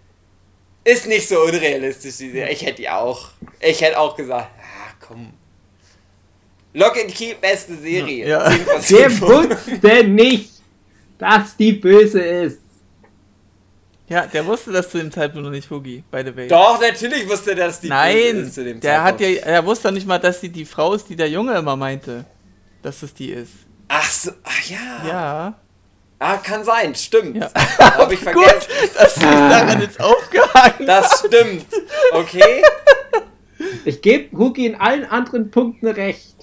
[0.84, 2.18] ist nicht so unrealistisch.
[2.18, 2.48] Diese.
[2.50, 3.30] Ich hätte die auch.
[3.60, 5.34] Ich hätte auch gesagt, ah, komm.
[6.74, 8.28] Lock and Key, beste Serie.
[8.28, 8.50] Ja.
[8.50, 9.52] 10 von 10 Der Punkten.
[9.82, 10.50] wusste nicht,
[11.20, 12.60] dass die böse ist.
[14.10, 16.48] ja, der wusste das zu dem Zeitpunkt noch nicht, Hugi, by the way.
[16.48, 19.48] Doch, natürlich wusste der, dass die böse Nein, ist zu dem der hat ja, Zeitpunkt.
[19.48, 22.26] er wusste doch nicht mal, dass sie die Frau ist, die der Junge immer meinte,
[22.82, 23.52] dass es die ist.
[23.88, 25.08] Ach so, ach ja.
[25.08, 25.60] Ja.
[26.20, 27.36] Ah, kann sein, stimmt.
[27.38, 27.52] Ja.
[27.80, 28.90] Hab ich Gut, vergessen.
[28.98, 31.66] dass du daran jetzt aufgehangen Das stimmt.
[32.14, 32.64] Okay.
[33.86, 36.34] Ich gebe Hugi in allen anderen Punkten recht.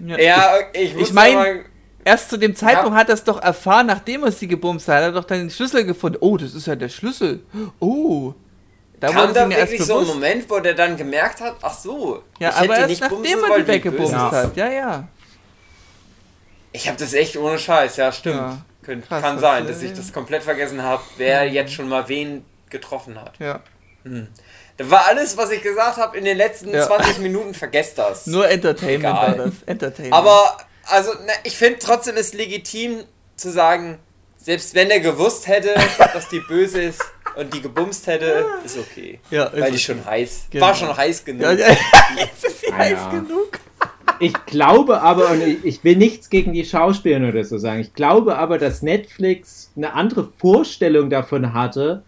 [0.00, 1.46] Ja, ich muss Ich mein- aber-
[2.04, 5.00] Erst zu dem Zeitpunkt hat er es doch erfahren, nachdem er sie gebumst hat.
[5.00, 6.18] Er hat doch dann den Schlüssel gefunden.
[6.20, 7.40] Oh, das ist ja der Schlüssel.
[7.80, 8.32] Oh.
[9.00, 10.06] Da kam da wirklich so ein.
[10.06, 13.58] Moment, wo der dann gemerkt hat, ach so, Ja, ich aber hätte erst nachdem er
[13.58, 14.56] die weggebumst hat.
[14.56, 15.08] Ja, ja.
[16.72, 18.36] Ich habe das echt ohne Scheiß, ja, stimmt.
[18.36, 18.58] Ja.
[18.82, 19.96] Könnt, Krass, kann sein, äh, dass ich ja.
[19.96, 23.32] das komplett vergessen habe, wer jetzt schon mal wen getroffen hat.
[23.40, 23.60] Ja.
[24.06, 24.28] Hm.
[24.78, 26.86] Das war alles, was ich gesagt habe in den letzten Ja.
[26.86, 27.54] 20 Minuten.
[27.54, 28.26] Vergesst das.
[28.26, 29.38] Nur Entertainment Egal.
[29.38, 29.54] war das.
[29.66, 30.14] Entertainment.
[30.14, 33.04] Aber, also, ne, ich finde trotzdem ist legitim
[33.36, 33.98] zu sagen,
[34.36, 35.74] selbst wenn er gewusst hätte,
[36.12, 37.02] dass die böse ist
[37.36, 39.18] und die gebumst hätte, ist okay.
[39.30, 40.66] ja, ist Weil die schon heiß, Genau.
[40.66, 41.42] war schon heiß genug.
[41.42, 41.66] Ja, ja,
[42.18, 43.58] jetzt ist sie Ah, heiß genug.
[44.20, 47.92] Ich glaube aber, und ich, ich will nichts gegen die Schauspieler oder so sagen, ich
[47.92, 52.02] glaube aber, dass Netflix eine andere Vorstellung davon hatte,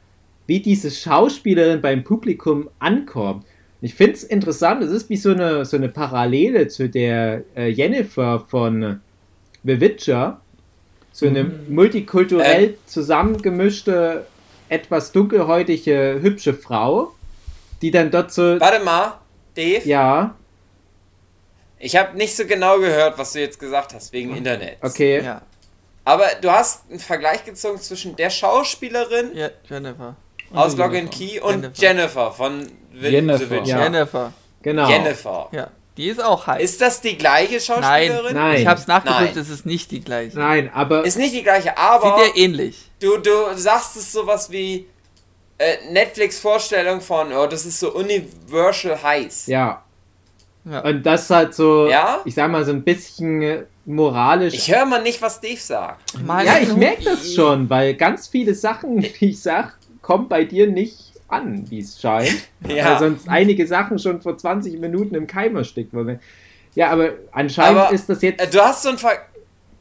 [0.49, 3.45] wie diese Schauspielerin beim Publikum ankommt.
[3.83, 7.69] Ich finde es interessant, es ist wie so eine, so eine Parallele zu der äh,
[7.69, 9.01] Jennifer von
[9.63, 10.41] The Witcher.
[11.13, 14.27] So eine multikulturell zusammengemischte,
[14.69, 17.15] etwas dunkelhäutige, hübsche Frau,
[17.83, 19.19] die dann dort so, Warte mal,
[19.55, 19.87] Dave.
[19.87, 20.35] ja,
[21.79, 24.79] Ich habe nicht so genau gehört, was du jetzt gesagt hast, wegen Internet.
[24.81, 25.43] okay, Ja,
[26.05, 30.17] Aber du hast einen Vergleich gezogen zwischen der Schauspielerin ja, Jennifer.
[30.53, 31.81] Aus Lock and Key und Jennifer.
[31.81, 32.67] Jennifer, von
[33.01, 33.63] Jennifer.
[33.65, 33.83] Ja.
[33.85, 34.33] Jennifer.
[34.63, 34.89] genau.
[34.89, 35.49] Jennifer.
[35.53, 36.63] Ja, die ist auch heiß.
[36.63, 38.35] Ist das die gleiche Schauspielerin?
[38.35, 38.61] Nein.
[38.61, 39.39] Ich hab's nachgeguckt, Nein.
[39.39, 40.39] es ist nicht die gleiche.
[40.39, 42.91] Nein, aber Ist nicht die gleiche, aber Sieht ja ähnlich.
[43.01, 44.87] du, du sagst es sowas wie
[45.59, 49.47] äh, Netflix-Vorstellung von, oh, das ist so universal heiß.
[49.47, 49.83] ja.
[50.65, 50.81] Ja.
[50.81, 52.21] Und das halt so, Ja?
[52.27, 54.53] ich sag mal, so ein bisschen moralisch.
[54.53, 56.23] Ich höre mal nicht, was Dave sagt.
[56.27, 59.79] Mann, ja, ich merke das schon, weil ganz viele Sachen, die ich sag,
[60.09, 62.49] kommen bei dir nicht an, wie es scheint.
[62.67, 62.93] Ja.
[62.93, 66.19] Weil sonst einige Sachen schon vor 20 Minuten im Keim erstickt wurden.
[66.75, 68.41] Ja, aber anscheinend Aber, ist das jetzt.
[68.41, 69.19] Äh, du hast so ein Ver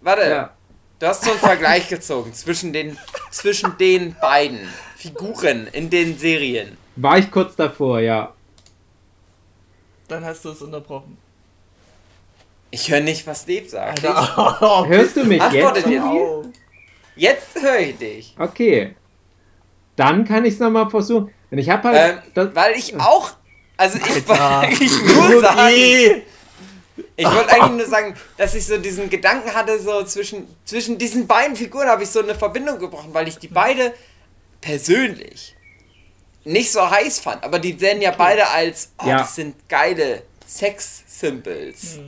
[0.01, 0.49] Warte, ja.
[0.99, 2.97] du hast so einen Vergleich gezogen zwischen den,
[3.31, 4.59] zwischen den beiden
[4.97, 6.77] Figuren in den Serien.
[6.97, 8.33] War ich kurz davor, ja.
[10.09, 11.17] Dann hast du es unterbrochen.
[12.69, 14.03] Ich höre nicht, was Dave sagt.
[14.89, 15.87] Hörst du mich jetzt?
[15.87, 16.05] jetzt.
[17.15, 18.35] Jetzt höre ich dich.
[18.37, 18.93] Okay.
[19.97, 21.33] Dann kann ich es nochmal versuchen.
[21.51, 22.13] Und ich habe halt.
[22.13, 23.31] Ähm, das, weil ich auch.
[23.75, 26.21] Also ich wollte eigentlich nur sagen.
[27.15, 31.27] Ich wollte eigentlich nur sagen, dass ich so diesen Gedanken hatte, so zwischen, zwischen diesen
[31.27, 33.93] beiden Figuren habe ich so eine Verbindung gebrochen, weil ich die beide
[34.61, 35.55] persönlich
[36.43, 37.43] nicht so heiß fand.
[37.43, 39.19] Aber die sehen ja beide als, oh, Ja.
[39.19, 41.99] das sind geile Sex-Symbols.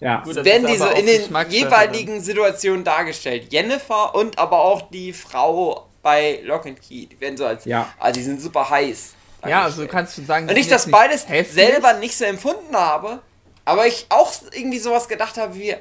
[0.00, 0.22] ja.
[0.22, 3.52] Gut, Werden die so in den jeweiligen Situationen dargestellt.
[3.52, 7.06] Jennifer und aber auch die Frau bei Lock and Key.
[7.06, 7.92] Die werden so als, Ja.
[7.98, 9.14] ah, die sind super heiß.
[9.46, 11.54] Ja, also du kannst schon sagen, Und ich das beides hässlich.
[11.66, 13.20] selber nicht so empfunden habe,
[13.64, 15.74] aber ich auch irgendwie sowas gedacht habe wie,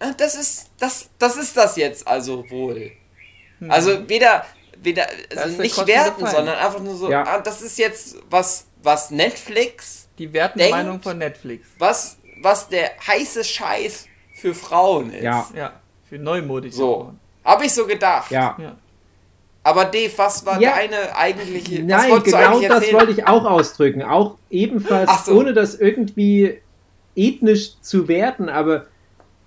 [0.00, 2.92] ah, das ist, das, das ist das jetzt also wohl.
[3.68, 4.44] Also weder,
[4.76, 5.38] weder, Hm.
[5.38, 7.24] also nicht werten, sondern einfach nur so, Ja.
[7.26, 11.66] ah, das ist jetzt was, was Netflix, Die wertende Meinung von Netflix.
[11.78, 14.06] was, was der heiße Scheiß
[14.40, 15.22] für Frauen ist.
[15.24, 15.48] Ja.
[15.54, 15.72] Ja,
[16.08, 16.74] für neumodisch.
[16.74, 17.14] So.
[17.44, 18.30] Habe ich so gedacht.
[18.30, 18.54] Ja.
[18.60, 18.76] Ja.
[19.68, 20.70] Aber Dave, was war Ja.
[20.76, 24.02] deine eigentliche, was Nein, genau eigentlich das wollte ich auch ausdrücken.
[24.02, 25.38] Auch ebenfalls, so.
[25.38, 26.58] ohne das irgendwie
[27.14, 28.86] ethnisch zu werten, aber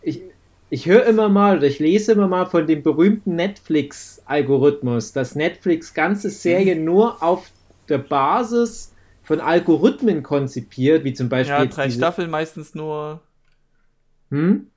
[0.01, 0.21] ich,
[0.69, 5.93] ich höre immer mal oder ich lese immer mal von dem berühmten Netflix-Algorithmus, dass Netflix
[5.93, 6.85] ganze Serien Mhm.
[6.85, 7.49] nur auf
[7.89, 13.21] der Basis von Algorithmen konzipiert, wie zum Beispiel Ja, drei diese, Staffeln meistens nur.
[14.29, 14.70] Hm?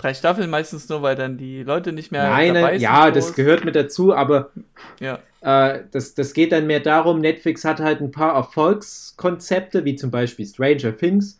[0.00, 2.82] Drei Staffeln meistens nur, weil dann die Leute nicht mehr Nein, dabei sind.
[2.82, 4.50] ja, das gehört mit dazu, aber
[4.98, 5.18] Ja.
[5.42, 10.10] Äh, das, das geht dann mehr darum, Netflix hat halt ein paar Erfolgskonzepte, wie zum
[10.10, 11.38] Beispiel Stranger Things.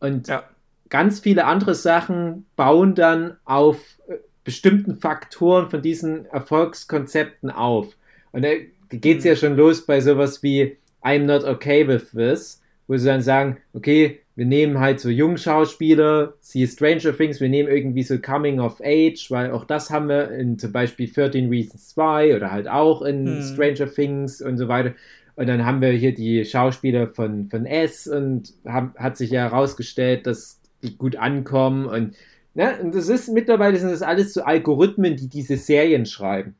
[0.00, 0.44] Und Ja.
[0.88, 7.96] ganz viele andere Sachen bauen dann auf äh, bestimmten Faktoren von diesen Erfolgskonzepten auf.
[8.32, 8.50] Und da
[8.90, 9.28] geht es Mhm.
[9.30, 13.58] ja schon los bei sowas wie I'm not okay with this, wo sie dann sagen,
[13.74, 18.80] okay, wir nehmen halt so Jungschauspieler, siehe Stranger Things, wir nehmen irgendwie so Coming of
[18.80, 23.02] Age, weil auch das haben wir in zum Beispiel 13 Reasons 2 oder halt auch
[23.02, 23.42] in Mhm.
[23.42, 24.94] Stranger Things und so weiter.
[25.34, 29.40] Und dann haben wir hier die Schauspieler von, von S und haben, hat sich ja
[29.40, 32.14] herausgestellt, dass die gut ankommen und,
[32.54, 36.54] ne, und das ist mittlerweile sind das alles so Algorithmen, die diese Serien schreiben.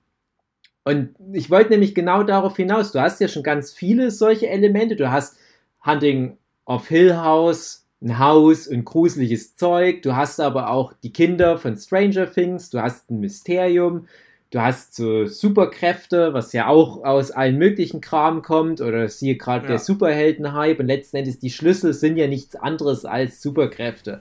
[0.83, 2.91] Und ich wollte nämlich genau darauf hinaus.
[2.91, 4.97] Du hast ja schon ganz viele solche Elemente.
[4.97, 5.39] Du hast
[5.87, 6.38] Hunting
[6.69, 10.03] of Hill House, ein Haus und gruseliges Zeug.
[10.03, 12.71] Du hast aber auch die Kinder von Stranger Things.
[12.71, 14.07] Du hast ein Mysterium.
[14.51, 18.81] Du hast so Superkräfte, was ja auch aus allen möglichen Kram kommt.
[18.81, 19.71] Oder siehe gerade Ja.
[19.71, 20.79] der Superhelden-Hype.
[20.79, 24.21] Und letzten Endes, die Schlüssel sind ja nichts anderes als Superkräfte.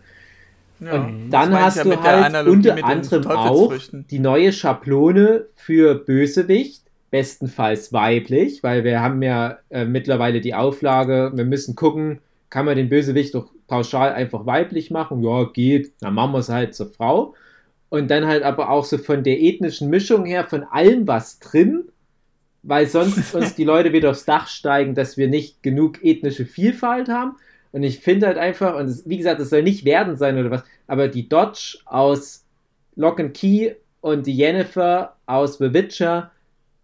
[0.79, 0.93] ja.
[0.93, 7.93] Und dann hast ja du halt unter anderem auch die neue Schablone für Bösewicht, bestenfalls
[7.93, 12.89] weiblich, weil wir haben ja äh, mittlerweile die Auflage, wir müssen gucken, kann man den
[12.89, 15.23] Bösewicht doch pauschal einfach weiblich machen?
[15.23, 17.33] Ja, geht, dann machen wir es halt zur Frau.
[17.89, 21.85] Und dann halt aber auch so von der ethnischen Mischung her, von allem was drin,
[22.63, 27.09] weil sonst uns die Leute wieder aufs Dach steigen, dass wir nicht genug ethnische Vielfalt
[27.09, 27.35] haben.
[27.71, 30.51] Und ich finde halt einfach, und es, wie gesagt, es soll nicht werden sein oder
[30.51, 32.45] was, aber die Dodge aus
[32.95, 36.31] Lock and Key und die Jennifer aus The Witcher,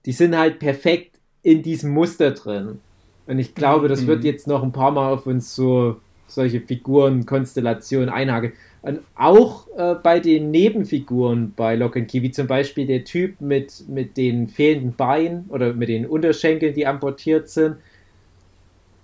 [0.05, 2.79] die sind halt perfekt in diesem Muster drin.
[3.25, 7.25] Und ich glaube, das wird jetzt noch ein paar Mal auf uns so solche Figuren,
[7.25, 8.53] Konstellationen einhaken.
[8.81, 13.39] Und auch äh, bei den Nebenfiguren bei Lock and Key, wie zum Beispiel der Typ
[13.39, 17.77] mit, mit den fehlenden Beinen oder mit den Unterschenkeln, die amputiert sind.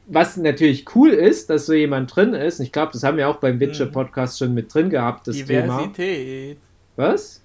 [0.08, 2.60] Was natürlich cool ist, dass so jemand drin ist.
[2.60, 5.84] Und ich glaube, das haben wir auch beim Witcher-Podcast schon mit drin gehabt, das Thema.
[5.84, 6.58] Diversität.
[6.95, 7.41] Was?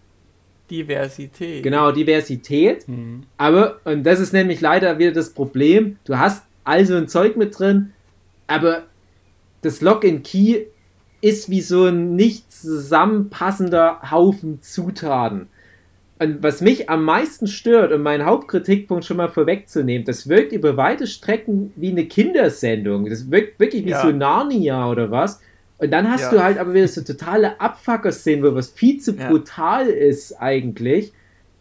[0.71, 1.63] Diversität.
[1.63, 2.87] Genau, Diversität.
[3.37, 7.59] Aber, und das ist nämlich leider wieder das Problem, du hast also ein Zeug mit
[7.59, 7.93] drin,
[8.47, 8.85] aber
[9.63, 10.67] das Lock and Key
[11.21, 15.49] ist wie so ein nicht zusammenpassender Haufen Zutaten.
[16.19, 20.77] Und was mich am meisten stört, um meinen Hauptkritikpunkt schon mal vorwegzunehmen, das wirkt über
[20.77, 23.09] weite Strecken wie eine Kindersendung.
[23.09, 24.03] Das wirkt wirklich wie Ja.
[24.03, 25.41] so Narnia oder was.
[25.79, 26.31] Und dann hast Ja.
[26.31, 29.29] du halt aber wieder so totale Abfucker-Szenen, wo was viel zu Ja.
[29.29, 31.13] brutal ist eigentlich.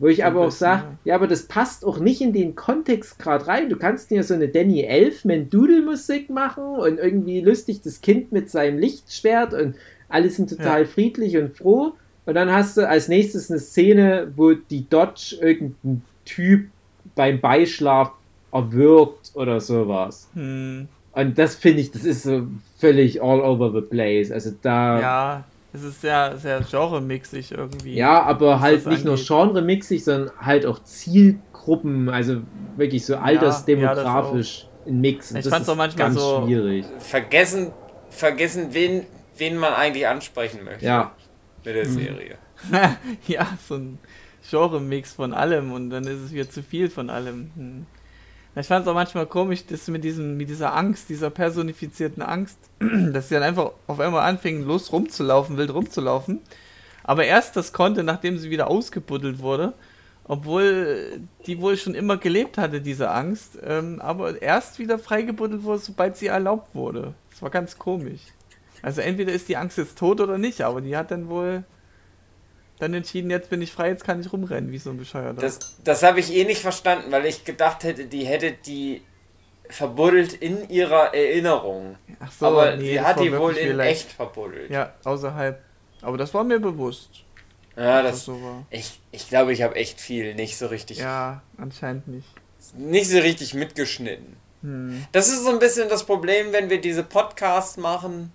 [0.04, 3.48] Wo ich aber auch sage, ja, aber das passt auch nicht in den Kontext gerade
[3.48, 3.70] rein.
[3.70, 8.50] Du kannst dir so eine Danny Elfman Dudelmusik machen und irgendwie lustig das Kind mit
[8.50, 9.76] seinem Lichtschwert und
[10.10, 10.88] alle sind total Ja.
[10.88, 11.94] friedlich und froh.
[12.26, 16.68] Und dann hast du als nächstes eine Szene, wo die Dodge irgendein Typ
[17.16, 18.12] beim Beischlaf
[18.52, 20.30] erwürgt oder sowas.
[20.34, 24.32] Hm, Und das finde ich, das ist so völlig all over the place.
[24.32, 25.00] Also da.
[25.00, 27.96] ja, es ist sehr, sehr genre-mixig irgendwie.
[27.96, 29.28] Ja, aber halt nicht nur angeht.
[29.28, 32.42] genre-mixig, sondern halt auch Zielgruppen, also
[32.78, 35.32] wirklich so altersdemografisch ein Mix.
[35.32, 36.86] Und Ich das fand's ist auch manchmal ganz so- schwierig.
[37.00, 37.72] Vergessen,
[38.10, 39.06] vergessen wen,
[39.38, 41.16] wen man eigentlich ansprechen möchte Ja,
[41.66, 42.36] mit der Serie.
[43.28, 44.00] ja, so ein
[44.50, 47.52] Genre-Mix von allem und dann ist es wieder zu viel von allem.
[47.56, 47.86] Hm.
[48.56, 52.60] Ich fand es auch manchmal komisch, dass mit, diesem, mit dieser Angst, dieser personifizierten Angst,
[52.80, 56.40] dass sie dann einfach auf einmal anfingen, los rumzulaufen, wild rumzulaufen.
[57.04, 59.74] Aber erst das konnte, nachdem sie wieder ausgebuddelt wurde,
[60.26, 65.80] obwohl die wohl schon immer gelebt hatte, diese Angst, ähm, aber erst wieder freigebuddelt wurde,
[65.80, 67.16] sobald sie erlaubt wurde.
[67.32, 68.22] Das war ganz komisch.
[68.82, 71.64] Also entweder ist die Angst jetzt tot oder nicht, aber die hat dann wohl
[72.84, 75.42] dann entschieden, jetzt bin ich frei, jetzt kann ich rumrennen, wie so ein Bescheuerter.
[75.42, 79.02] Das, das habe ich eh nicht verstanden, weil ich gedacht hätte, die hätte die
[79.70, 81.96] verbuddelt in ihrer Erinnerung.
[82.20, 84.70] Ach so, Aber nee, sie hat die wohl in echt verbuddelt.
[84.70, 85.62] Ja, außerhalb.
[86.02, 87.24] Aber das war mir bewusst,
[87.78, 88.66] Ja, das, das so war.
[88.70, 92.28] ich, ich glaube, ich habe echt viel nicht so richtig, Ja, anscheinend nicht.
[92.76, 94.36] nicht so richtig mitgeschnitten.
[94.62, 95.06] Hm.
[95.12, 98.32] Das ist so ein bisschen das Problem, wenn wir diese Podcasts machen,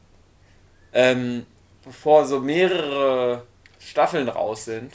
[0.92, 1.44] ähm,
[1.84, 3.44] bevor so mehrere
[3.88, 4.92] Staffeln raus sind.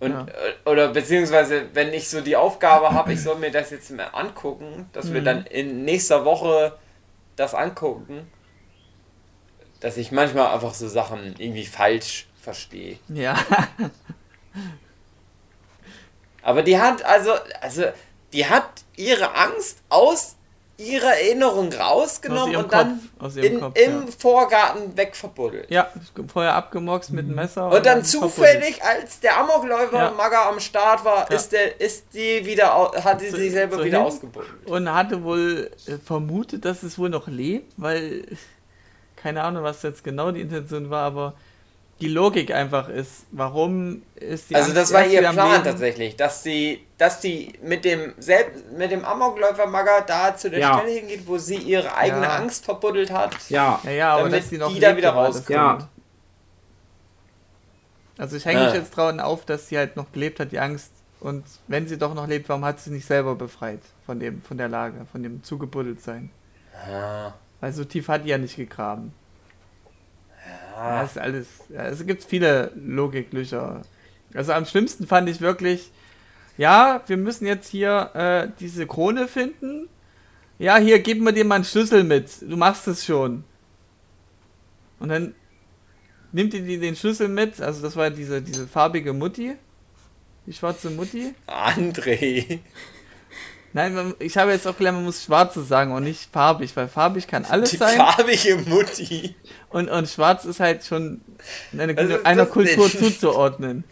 [0.00, 0.26] Und, Ja.
[0.26, 4.04] äh, oder beziehungsweise, wenn ich so die Aufgabe habe, ich soll mir das jetzt mal
[4.06, 5.24] angucken, dass wir Mhm.
[5.24, 6.78] dann in nächster Woche
[7.36, 8.30] das angucken,
[9.80, 12.98] dass ich manchmal einfach so Sachen irgendwie falsch verstehe.
[13.08, 13.36] Ja,
[16.42, 17.84] Aber die hat also, also,
[18.32, 20.36] die hat ihre Angst aus
[20.78, 24.06] ihrer Erinnerung rausgenommen und dann Kopf, aus ihrem in, Kopf, im ja.
[24.18, 25.68] Vorgarten wegverbuddelt.
[25.70, 25.90] ja,
[26.32, 27.64] vorher abgemorxt mit dem Messer.
[27.66, 28.06] Und dann verbuddelt.
[28.34, 30.10] zufällig, als der Amokläufer Ja.
[30.12, 31.36] Magger am Start war, Ja.
[31.36, 34.66] ist der, ist die wieder, hat die So- sich selber so wieder ausgebuddelt.
[34.66, 38.24] Und hatte wohl äh, vermutet, dass es wohl noch lebt, weil
[39.16, 41.34] keine Ahnung, was jetzt genau die Intention war, aber
[42.00, 45.64] die Logik einfach ist, warum ist die Also Angst das war ihr Plan Leben?
[45.64, 50.60] tatsächlich, dass sie, dass sie mit dem selbst, mit dem Amokläufer Magger da zu der
[50.60, 50.78] Ja.
[50.78, 52.36] Stelle hingeht, wo sie ihre eigene Ja.
[52.36, 53.34] Angst verbuddelt hat.
[53.50, 53.80] ja.
[53.84, 55.60] Ja, ja, aber damit dass die noch die da wieder rauskommen.
[55.60, 55.88] Ja.
[58.16, 60.92] Also ich hänge mich jetzt drauf auf, dass sie halt noch gelebt hat, die Angst.
[61.20, 64.56] Und wenn sie doch noch lebt, warum hat sie nicht selber befreit von dem, von
[64.56, 66.30] der Lage, von dem zugebuddelt sein?
[66.88, 69.12] Ah, Weil so tief hat die ja nicht gegraben.
[70.78, 71.02] Ja, ah.
[71.02, 71.46] ist alles.
[71.70, 73.82] Ja, es gibt viele Logiklöcher.
[74.32, 75.90] Also am schlimmsten fand ich wirklich,
[76.56, 79.88] ja, wir müssen jetzt hier äh, diese Krone finden.
[80.58, 82.42] Ja, hier, gib mir dir mal einen Schlüssel mit.
[82.42, 83.42] Du machst es schon.
[85.00, 85.34] Und dann
[86.30, 87.60] nimmt die den Schlüssel mit.
[87.60, 89.56] Also das war diese, diese farbige Mutti.
[90.46, 91.34] Die schwarze Mutti.
[91.48, 92.60] André.
[93.78, 97.28] Nein, ich habe jetzt auch gelernt, man muss schwarze sagen und nicht farbig, weil farbig
[97.28, 97.96] kann alles Die sein.
[97.96, 99.36] farbige Mutti.
[99.70, 101.20] Und, und schwarz ist halt schon
[101.72, 102.98] einer, Was ist einer Kultur denn?
[102.98, 103.84] zuzuordnen.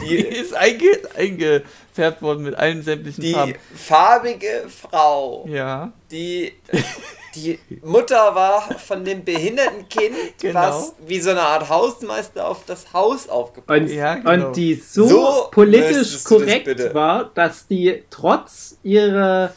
[0.00, 0.86] Die Die, ist einge
[1.16, 3.54] eingefärbt worden mit allen sämtlichen die Farben.
[3.74, 6.52] farbige Frau, Ja, die
[7.34, 10.60] die Mutter war von dem behinderten Kind, Genau.
[10.60, 14.48] was wie so eine Art Hausmeister auf das Haus aufgepasst Und, Ja, genau.
[14.48, 16.94] und die so, So politisch das korrekt bitte.
[16.94, 19.52] war, dass die trotz ihrer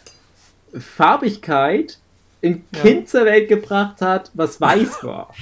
[0.78, 1.98] Farbigkeit
[2.44, 2.82] ein Ja.
[2.82, 5.34] Kind zur Welt gebracht hat, was weiß war.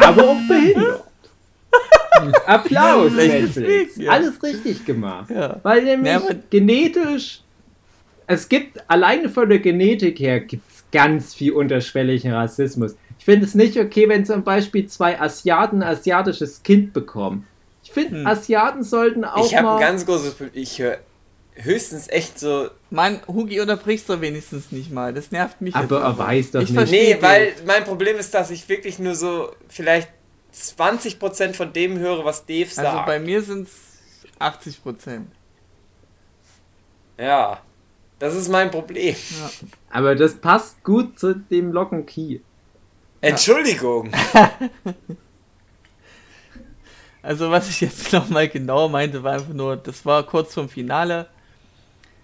[0.00, 1.02] aber auch behindert.
[2.46, 3.96] Applaus, Netflix.
[3.96, 4.12] Ja.
[4.12, 5.30] Alles richtig gemacht.
[5.30, 5.60] ja.
[5.62, 7.42] Weil nämlich genetisch,
[8.26, 12.96] es gibt alleine von der Genetik her gibt ganz viel unterschwelligen Rassismus.
[13.18, 17.46] Ich finde es nicht okay, wenn zum Beispiel zwei Asiaten ein asiatisches Kind bekommen.
[17.82, 18.26] Ich finde, Hm.
[18.26, 20.62] Asiaten sollten auch Ich habe ein ganz großes Problem.
[20.62, 20.98] Ich höre
[21.54, 22.68] höchstens echt so.
[22.90, 25.12] Mann, Hugi unterbrichst du wenigstens nicht mal.
[25.14, 26.90] Das nervt mich aber jetzt er weiß doch Ich nicht.
[26.90, 30.08] Nee, weil mein Problem ist, dass ich wirklich nur so vielleicht
[30.54, 32.88] 20% von dem höre, was Dave sagt.
[32.88, 33.72] Also bei mir sind es
[34.38, 35.28] 80 Prozent.
[37.18, 37.60] ja.
[38.18, 39.16] Das ist mein Problem.
[39.90, 42.40] Aber das passt gut zu dem Locken Key.
[43.20, 44.10] Entschuldigung.
[47.26, 51.26] Also was ich jetzt nochmal genauer meinte, war einfach nur, das war kurz vorm Finale.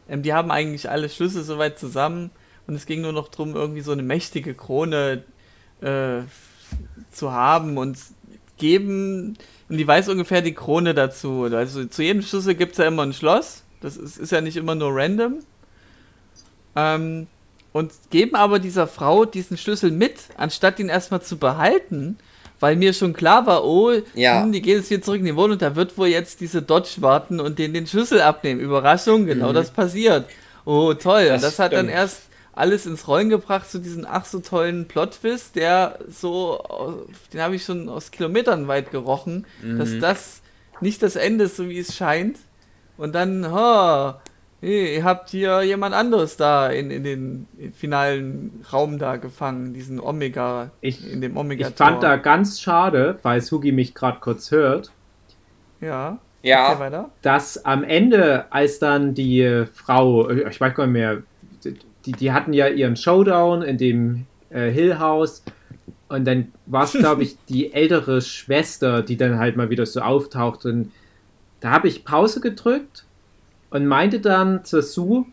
[0.09, 2.31] Ähm, die haben eigentlich alle Schlüssel soweit zusammen
[2.69, 5.25] und es ging nur noch darum, irgendwie so eine mächtige Krone
[5.81, 6.21] äh,
[7.11, 7.99] zu haben und
[8.59, 9.37] geben.
[9.69, 11.49] Und die weiß ungefähr die Krone dazu.
[11.51, 13.65] Also zu jedem Schlüssel gibt es ja immer ein Schloss.
[13.81, 15.41] Das ist, ist ja nicht immer nur random.
[16.77, 17.27] Ähm,
[17.73, 22.19] und geben aber dieser Frau diesen Schlüssel mit, anstatt ihn erstmal zu behalten,
[22.61, 24.43] weil mir schon klar war, oh, Ja.
[24.43, 26.97] hm, die geht jetzt hier zurück in die Wohnung, da wird wohl jetzt diese Dodge
[27.01, 28.61] warten und den den Schlüssel abnehmen.
[28.61, 30.27] Überraschung, genau das passiert.
[30.65, 31.25] Oh, toll.
[31.29, 31.99] Das und das hat dann stimmt.
[31.99, 32.23] erst
[32.55, 36.63] alles ins Rollen gebracht zu diesem ach so tollen Plot-Twist, der so,
[37.33, 39.47] den habe ich schon aus Kilometern weit gerochen,
[39.79, 40.43] dass das
[40.83, 42.37] nicht das Ende ist, so wie es scheint.
[42.99, 44.21] Und dann, ha,
[44.63, 50.01] hey, ihr habt hier jemand anderes da in, in den finalen Raum da gefangen, diesen
[50.01, 54.51] Omega, Ich- in dem Omega Ich fand da ganz schade, falls Hugi mich gerade kurz
[54.51, 54.91] hört,
[55.81, 56.19] Ja.
[56.45, 57.09] Ja.
[57.23, 61.23] Dass am Ende, als dann die Frau, äh, ich weiß gar nicht mehr,
[62.05, 65.45] die, die hatten ja ihren Showdown in dem äh, Hill House.
[66.09, 70.01] Und dann war es, glaube ich, die ältere Schwester, die dann halt mal wieder so
[70.01, 70.67] auftaucht.
[70.67, 70.91] Und
[71.61, 73.05] da habe ich Pause gedrückt
[73.73, 75.25] und meinte dann zur Sue,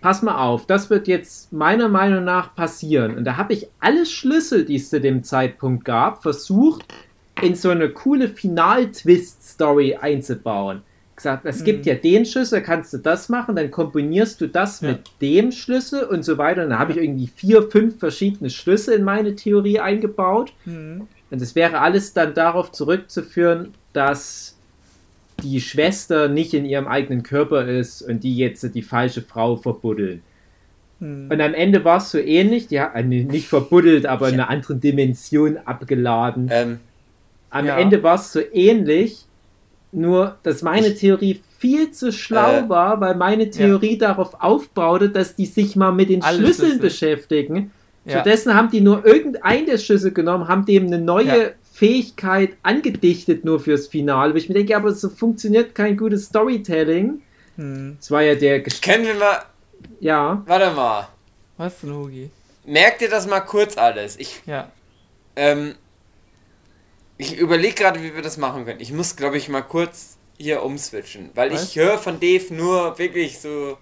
[0.00, 3.16] pass mal auf, das wird jetzt meiner Meinung nach passieren.
[3.16, 6.84] Und da habe ich alle Schlüssel, die es zu dem Zeitpunkt gab, versucht,
[7.42, 10.82] in so eine coole Final-Twist-Story einzubauen.
[11.16, 11.92] Gesagt, es gibt Mhm.
[11.92, 14.88] ja den Schlüssel, kannst du das machen, dann kombinierst du das Ja.
[14.88, 16.64] mit dem Schlüssel und so weiter.
[16.64, 20.52] Und dann habe ich irgendwie vier, fünf verschiedene Schlüssel in meine Theorie eingebaut.
[20.64, 21.06] Hm.
[21.30, 24.53] Und es wäre alles dann darauf zurückzuführen, dass
[25.42, 30.22] die Schwester nicht in ihrem eigenen Körper ist und die jetzt die falsche Frau verbuddeln.
[31.00, 31.28] Hm.
[31.30, 34.48] Und am Ende war es so ähnlich, die hat äh, nicht verbuddelt, aber in einer
[34.48, 36.48] anderen Dimension abgeladen.
[36.52, 36.80] Ähm,
[37.50, 37.78] Am ja.
[37.78, 39.26] Ende war es so ähnlich,
[39.92, 45.36] nur dass meine Theorie viel zu schlau Äh, war, weil meine Theorie darauf aufbaute, dass
[45.36, 46.80] die sich mal mit den Alle Schlüsseln Schlüssel.
[46.80, 47.70] beschäftigen.
[48.04, 48.12] Ja.
[48.12, 51.50] Stattdessen haben die nur irgendeinen der Schlüssel genommen, haben dem eine neue Ja.
[51.74, 54.32] Fähigkeit angedichtet nur fürs Finale.
[54.32, 57.20] Wo ich mir denke, aber so funktioniert kein gutes Storytelling.
[57.56, 57.96] Hm.
[58.00, 59.42] Es war ja der, Gest können wir mal.
[59.98, 61.08] ja, Warte mal.
[61.56, 62.30] Was denn, Hugi?
[62.64, 64.16] Merkt ihr das mal kurz alles?
[64.18, 64.70] Ich, Ja.
[65.34, 65.74] ähm,
[67.18, 68.80] ich überlege gerade, wie wir das machen können.
[68.80, 71.64] Ich muss, glaube ich, mal kurz hier umswitchen, weil Was?
[71.70, 73.78] ich höre von Dave nur wirklich so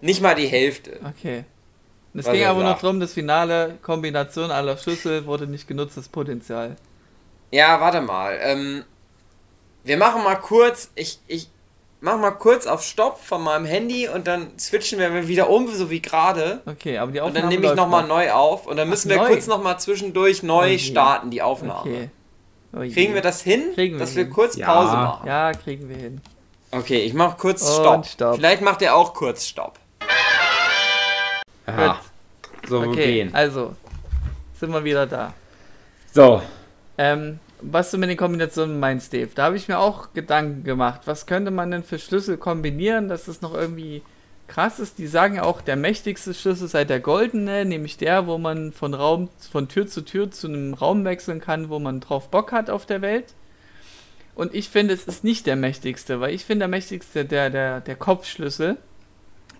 [0.00, 0.98] nicht mal die Hälfte.
[1.04, 1.44] Okay.
[2.14, 6.76] Es ging er aber noch darum, das Finale, Kombination aller Schlüssel wurde nicht genutztes Potenzial.
[7.52, 8.38] Ja, warte mal.
[8.42, 8.84] Ähm,
[9.84, 10.90] wir machen mal kurz.
[10.94, 11.48] Ich, ich
[12.00, 15.90] mach mal kurz auf Stopp von meinem Handy und dann switchen wir wieder um, so
[15.90, 16.62] wie gerade.
[16.66, 18.08] Okay, aber die Und Aufnahme dann nehme ich nochmal noch.
[18.16, 19.28] neu auf und dann müssen wir neu.
[19.28, 20.78] kurz nochmal zwischendurch neu Okay.
[20.78, 21.80] starten, die Aufnahme.
[21.80, 22.10] Okay.
[22.74, 22.78] Oh.
[22.78, 24.32] Kriegen wir das hin, Kriegen wir dass wir hin.
[24.32, 24.66] kurz Ja.
[24.72, 25.26] Pause machen?
[25.28, 26.20] Ja, kriegen wir hin.
[26.70, 28.06] Okay, ich mach kurz Und Stopp.
[28.06, 28.34] Stopp.
[28.36, 29.78] Vielleicht macht er auch kurz Stopp.
[31.66, 32.00] ja,
[32.66, 33.34] so Okay, gehen.
[33.34, 33.74] also
[34.58, 35.34] sind wir wieder da.
[36.14, 36.40] So,
[36.98, 41.02] Ähm, was du mit den Kombinationen meinst, Dave, da habe ich mir auch Gedanken gemacht.
[41.04, 44.02] Was könnte man denn für Schlüssel kombinieren, dass es noch irgendwie
[44.48, 44.98] krass ist?
[44.98, 48.94] Die sagen ja auch, der mächtigste Schlüssel sei der goldene, nämlich der, wo man von
[48.94, 52.68] Raum, von Tür zu Tür zu einem Raum wechseln kann, wo man drauf Bock hat
[52.70, 53.34] auf der Welt.
[54.34, 57.80] Und ich finde, es ist nicht der mächtigste, weil ich finde, der mächtigste der, der,
[57.80, 58.78] der Kopfschlüssel,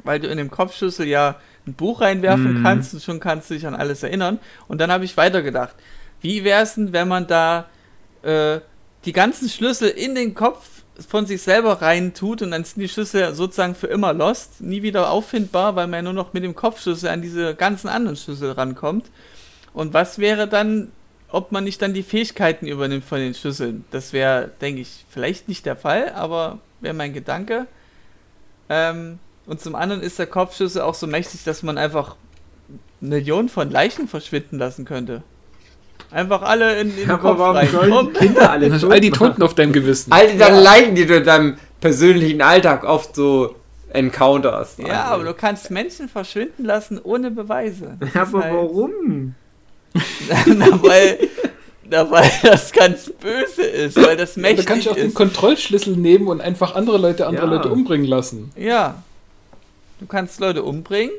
[0.03, 2.63] weil du in dem Kopfschlüssel ja ein Buch reinwerfen Mhm.
[2.63, 4.39] kannst und schon kannst du dich an alles erinnern.
[4.69, 5.75] Und dann habe ich weitergedacht.
[6.21, 7.67] Wie wäre es denn, wenn man da
[8.23, 8.61] äh,
[9.05, 10.69] die ganzen Schlüssel in den Kopf
[11.09, 14.83] von sich selber rein tut und dann sind die Schlüssel sozusagen für immer lost, nie
[14.83, 18.53] wieder auffindbar, weil man ja nur noch mit dem Kopfschlüssel an diese ganzen anderen Schlüssel
[18.53, 19.07] rankommt.
[19.73, 20.93] Und was wäre dann,
[21.29, 23.85] ob man nicht dann die Fähigkeiten übernimmt von den Schlüsseln?
[23.91, 27.67] Das wäre, denke ich, vielleicht nicht der Fall, aber wäre mein Gedanke.
[28.69, 32.17] Ähm, und zum anderen ist der Kopfschlüssel auch so mächtig, dass man einfach
[33.01, 35.23] Millionen von Leichen verschwinden lassen könnte.
[36.13, 39.11] Einfach alle in, in den Kopf warum Kinder alle Dann all die?
[39.11, 40.13] Toten auf deinem Gewissen.
[40.13, 43.55] All die dann Leiden, die du in deinem persönlichen Alltag oft so
[43.91, 44.77] encounters.
[44.79, 47.97] Ja, aber du kannst Menschen verschwinden lassen ohne Beweise.
[48.01, 49.35] Das Ja, ist aber halt- warum?
[50.47, 51.19] na, weil,
[51.89, 55.09] na, weil das ganz böse ist, weil das Ja, da mächtig kann ich auch den
[55.09, 55.15] ist.
[55.15, 57.53] Kontrollschlüssel nehmen und einfach andere Leute andere Ja.
[57.55, 58.51] Leute umbringen lassen.
[58.57, 59.03] Ja.
[60.01, 61.13] Du kannst Leute umbringen,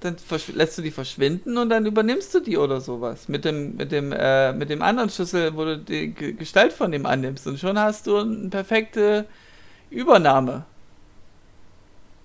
[0.00, 0.16] dann
[0.54, 3.28] lässt du die verschwinden und dann übernimmst du die oder sowas.
[3.28, 6.90] Mit dem, mit dem, äh, mit dem anderen Schlüssel, wo du die Ge- Gestalt von
[6.90, 7.46] dem annimmst.
[7.46, 9.26] Und schon hast du eine perfekte
[9.90, 10.64] Übernahme.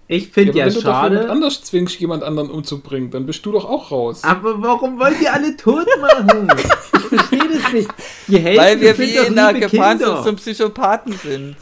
[0.07, 1.30] Ich Ja, finde aber ja, wenn du doch jemand schade.
[1.32, 4.23] anders zwingst, jemand anderen umzubringen, dann bist du doch auch raus.
[4.23, 6.47] Aber warum wollt ihr alle tot machen?
[7.05, 7.89] Ich verstehe das nicht.
[8.28, 10.23] Die Hälfte weil wir wie in der Gefahrenzone Kinder.
[10.23, 11.55] zum Psychopathen sind.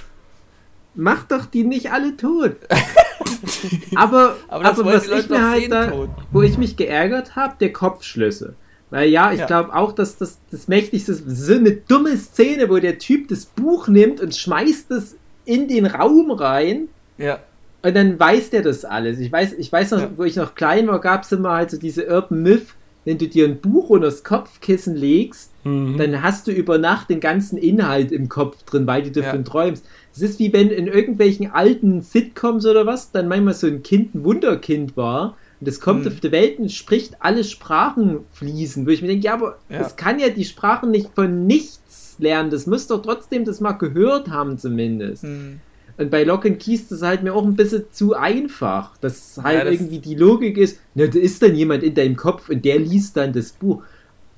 [0.96, 2.56] Macht doch die nicht alle tot.
[3.96, 6.10] aber Aber das aber was ich mir halt da, tot.
[6.32, 8.56] wo ich mich geärgert habe, der Kopfschlüssel.
[8.90, 9.46] Weil ja, ich Ja.
[9.48, 11.14] glaube auch, dass das das Mächtigste.
[11.16, 15.16] So eine dumme Szene, wo der Typ das Buch nimmt und schmeißt es
[15.46, 16.88] in den Raum rein.
[17.18, 17.40] Ja.
[17.82, 19.20] Und dann weiß der das alles.
[19.20, 20.10] Ich weiß, ich weiß noch, Ja.
[20.16, 22.68] wo ich noch klein war, gab es immer halt so diese Urban Myth,
[23.04, 25.98] wenn du dir ein Buch unter das Kopfkissen legst, Mhm.
[25.98, 29.44] dann hast du über Nacht den ganzen Inhalt im Kopf drin, weil du davon Ja.
[29.44, 29.86] träumst.
[30.16, 34.14] Es ist wie wenn in irgendwelchen alten Sitcoms oder was, dann manchmal so ein Kind
[34.16, 36.08] ein Wunderkind war und es kommt Mhm.
[36.12, 39.80] auf die Welt und spricht alle Sprachen fließen, wo ich mir denke, ja, aber Ja.
[39.82, 43.72] es kann ja die Sprachen nicht von nichts lernen, das muss doch trotzdem das mal
[43.74, 45.24] gehört haben zumindest.
[45.24, 45.60] Hm.
[45.98, 48.98] Und bei Lock and Keys ist das halt mir auch ein bisschen zu einfach.
[48.98, 52.16] Dass halt Ja, das- irgendwie die Logik ist, na, da ist dann jemand in deinem
[52.16, 53.84] Kopf und der liest dann das Buch.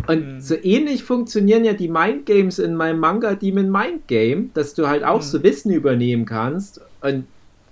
[0.07, 0.41] Und Mhm.
[0.41, 5.03] so ähnlich funktionieren ja die Mindgames in meinem Manga Demon Mind Game, dass du halt
[5.03, 5.23] auch Mhm.
[5.25, 6.81] so Wissen übernehmen kannst.
[7.01, 7.25] Und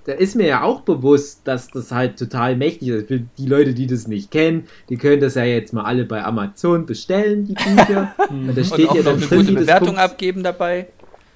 [0.05, 3.07] da ist mir ja auch bewusst, dass das halt total mächtig ist.
[3.07, 6.23] Für die Leute, die das nicht kennen, die können das ja jetzt mal alle bei
[6.23, 8.13] Amazon bestellen, die Bücher.
[8.29, 10.87] und da Und steht auch ja noch dann eine drin, gute Bewertung abgeben dabei.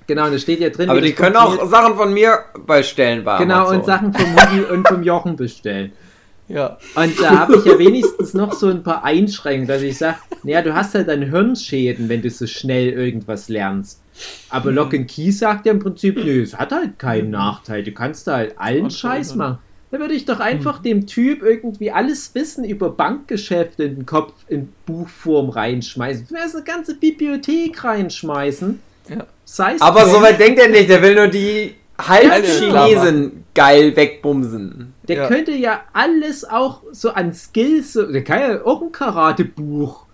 [0.07, 1.65] Genau, und da steht ja drin, Aber die können auch.
[1.69, 3.77] Sachen von mir bestellen bei Genau, Amazon.
[3.79, 5.91] und Sachen vom Mugi und vom Jochen bestellen.
[6.47, 6.77] Ja.
[6.95, 10.61] Und da habe ich ja wenigstens noch so ein paar Einschränkungen, dass ich sage, naja,
[10.61, 14.01] du hast halt dann Hirnschäden, wenn du so schnell irgendwas lernst.
[14.49, 17.83] Aber Lock and Key sagt ja im Prinzip, nö, es hat halt keinen Nachteil.
[17.83, 19.59] Du kannst da halt allen Scheiß machen.
[19.89, 24.33] Da würde ich doch einfach dem Typ irgendwie alles Wissen über Bankgeschäfte in den Kopf
[24.47, 26.27] in Buchform reinschmeißen.
[26.27, 28.81] Vielleicht eine ganze Bibliothek reinschmeißen.
[29.09, 29.27] Ja.
[29.45, 34.93] Sei es Aber so weit denkt er nicht, der will nur die Halb-Chinesen geil wegbumsen.
[35.07, 35.27] Der Ja.
[35.27, 40.05] könnte ja alles auch so an Skills, so, der kann ja auch ein Karatebuch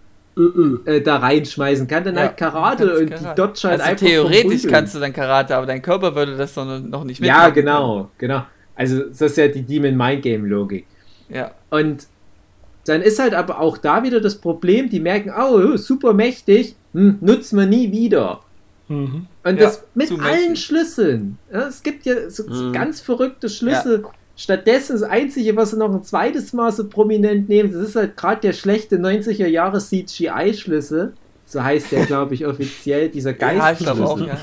[0.86, 3.30] äh, da reinschmeißen, kann dann Ja, halt Karate und Karate.
[3.30, 6.54] die Dodge halt Also einfach theoretisch kannst du dann Karate, aber dein Körper würde das
[6.56, 8.44] doch noch nicht Ja, mitmachen genau, genau.
[8.76, 10.88] Also das ist ja die Demon Mind Game Logik.
[11.30, 11.52] Ja.
[11.70, 12.08] Und
[12.86, 17.18] dann ist halt aber auch da wieder das Problem, die merken, oh, super mächtig, hm,
[17.22, 18.42] nutzen wir nie wieder.
[18.88, 19.28] Mhm.
[19.44, 20.56] Und Ja, das mit allen.
[20.56, 21.38] Schlüsseln.
[21.52, 22.74] Ja, es gibt ja so so Mhm.
[22.74, 24.06] ganz verrückte Schlüssel.
[24.36, 28.18] Stattdessen das Einzige, was sie noch ein zweites Mal so prominent nehmen, das ist halt
[28.18, 31.14] gerade der schlechte 90er Jahre CGI-Schlüssel.
[31.46, 34.28] So heißt der, glaube ich, offiziell, dieser Ja, Geistschlüssel.
[34.28, 34.38] ja.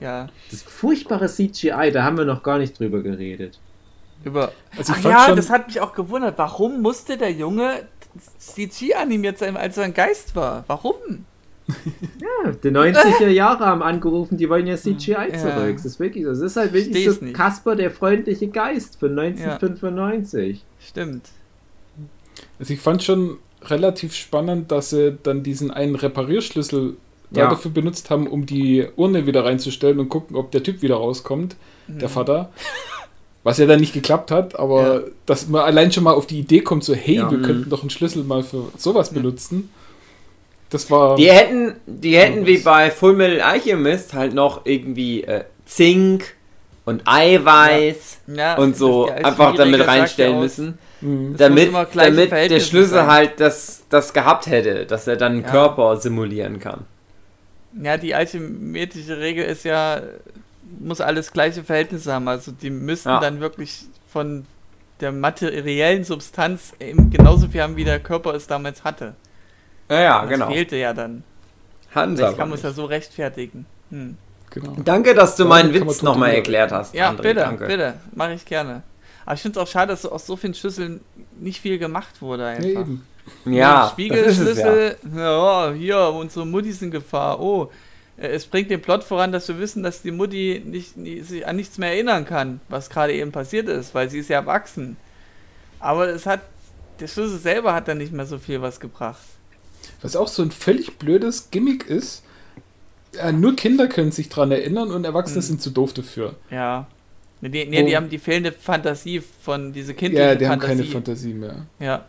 [0.00, 0.28] Ja.
[0.50, 3.58] Das furchtbare CGI, da haben wir noch gar nicht drüber geredet.
[4.24, 4.52] Über.
[4.76, 6.36] Also ich Ach ja, schon- das hat mich auch gewundert.
[6.38, 7.82] Warum musste der Junge
[8.38, 10.64] CG animiert sein, als er ein Geist war?
[10.66, 11.24] Warum?
[12.20, 15.32] Ja, die 90er Jahre haben angerufen, die wollen ja CGI Ja.
[15.38, 15.74] zurück.
[15.76, 16.30] Das ist wirklich so.
[16.30, 17.36] Das ist halt wirklich Versteh's so nicht.
[17.36, 20.62] Kasper, der freundliche Geist von 1995.
[20.80, 21.28] Stimmt.
[22.58, 26.96] Also ich fand schon relativ spannend, dass sie dann diesen einen Reparierschlüssel
[27.30, 27.48] Ja.
[27.48, 31.56] dafür benutzt haben, um die Urne wieder reinzustellen und gucken, ob der Typ wieder rauskommt,
[31.88, 32.50] der Vater.
[33.44, 35.00] Was ja dann nicht geklappt hat, aber Ja.
[35.26, 37.30] dass man allein schon mal auf die Idee kommt, so, hey, Ja.
[37.30, 37.42] wir Mhm.
[37.42, 39.70] könnten doch einen Schlüssel mal für sowas benutzen.
[40.72, 41.16] Das war.
[41.16, 46.34] Die hätten, die hätten wie bei Full Metal Alchemist halt noch irgendwie äh, Zink
[46.84, 51.36] und Eiweiß Ja, und so die einfach damit reinstellen ja müssen, Mhm.
[51.36, 53.06] Damit, damit der Schlüssel sein.
[53.08, 55.50] halt das, das gehabt hätte, dass er dann einen Ja.
[55.50, 56.84] Körper simulieren kann.
[57.82, 60.00] Ja, die archimetische Regel ist ja,
[60.78, 62.28] muss alles gleiche Verhältnisse haben.
[62.28, 63.18] Also die müssten Ja.
[63.18, 63.80] dann wirklich
[64.12, 64.44] von
[65.00, 69.14] der materiellen Substanz eben genauso viel haben, wie der Körper es damals hatte.
[69.92, 70.50] Ja, ja, das genau.
[70.50, 71.22] fehlte ja dann.
[71.90, 73.66] Vielleicht aber kann man es ja so rechtfertigen.
[73.90, 74.16] Hm.
[74.50, 74.76] Genau.
[74.84, 76.94] Danke, dass du Ja, meinen Witz nochmal erklärt hast.
[76.94, 77.66] Ja, André, bitte, danke.
[77.66, 77.94] bitte.
[78.14, 78.82] Mache ich gerne.
[79.24, 81.00] Aber ich finde es auch schade, dass aus so vielen Schlüsseln
[81.38, 82.64] nicht viel gemacht wurde einfach.
[82.64, 83.06] Nee, eben.
[83.44, 83.88] Ja, das es ja.
[83.92, 85.72] Spiegelschlüssel, ja.
[85.72, 87.40] hier, unsere Mutti ist in Gefahr.
[87.40, 87.70] Oh,
[88.16, 90.94] äh, es bringt den Plot voran, dass wir wissen, dass die Mutti nicht,
[91.26, 94.38] sich an nichts mehr erinnern kann, was gerade eben passiert ist, weil sie ist ja
[94.40, 94.96] erwachsen.
[95.78, 96.40] Aber es hat,
[97.00, 99.22] der Schlüssel selber hat dann nicht mehr so viel was gebracht.
[100.02, 102.22] Was auch so ein völlig blödes Gimmick ist.
[103.18, 105.42] Äh, nur Kinder können sich dran erinnern und Erwachsene Mhm.
[105.46, 106.34] sind zu doof dafür.
[106.50, 106.86] Ja.
[107.40, 110.82] Nee, die, nee, die haben die fehlende Fantasie von diese kindliche Ja, die haben Fantasie.
[110.82, 111.66] keine Fantasie mehr.
[111.80, 112.04] Ja,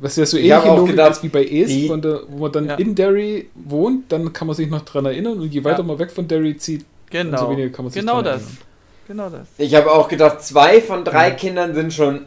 [0.00, 2.52] Was ja so Ich ähnliche hab auch Logik gedacht, ist wie bei der, wo man
[2.52, 2.74] dann Ja.
[2.76, 5.82] in Derry wohnt, dann kann man sich noch dran erinnern und je weiter Ja.
[5.84, 7.40] man weg von Derry zieht, genau.
[7.46, 8.42] umso weniger kann man sich genau dran das.
[8.42, 8.58] erinnern.
[9.08, 9.48] Genau das.
[9.58, 11.34] Ich habe auch gedacht, zwei von drei Ja.
[11.34, 12.26] Kindern sind schon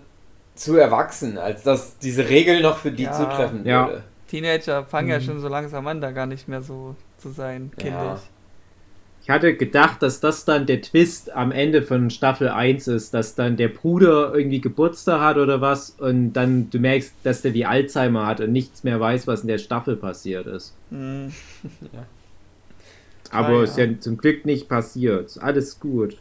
[0.56, 3.14] zu erwachsen, als dass diese Regel noch für die Ja.
[3.14, 3.88] zutreffen Ja.
[3.88, 4.04] würde.
[4.32, 5.24] Teenager fangen ja Mhm.
[5.24, 7.84] schon so langsam an, da gar nicht mehr so zu sein, Ja.
[7.84, 8.24] kindisch.
[9.24, 13.36] Ich hatte gedacht, dass das dann der Twist am Ende von Staffel 1 ist, dass
[13.36, 17.68] dann der Bruder irgendwie Geburtstag hat oder was und dann du merkst, dass der die
[17.68, 20.74] Alzheimer hat und nichts mehr weiß, was in der Staffel passiert ist.
[20.90, 21.32] Mhm.
[23.32, 23.64] Aber ja.
[23.64, 25.38] ist ja zum Glück nicht passiert.
[25.40, 26.18] Alles gut.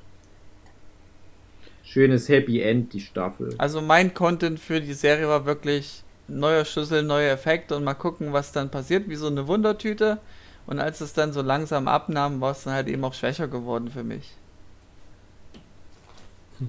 [1.82, 3.54] Schönes Happy End, die Staffel.
[3.58, 6.02] Also mein Content für die Serie war wirklich
[6.38, 10.18] neuer Schlüssel, neue Effekte und mal gucken, was dann passiert, wie so eine Wundertüte.
[10.66, 13.90] Und als es dann so langsam abnahm, war es dann halt eben auch schwächer geworden
[13.90, 14.30] für mich.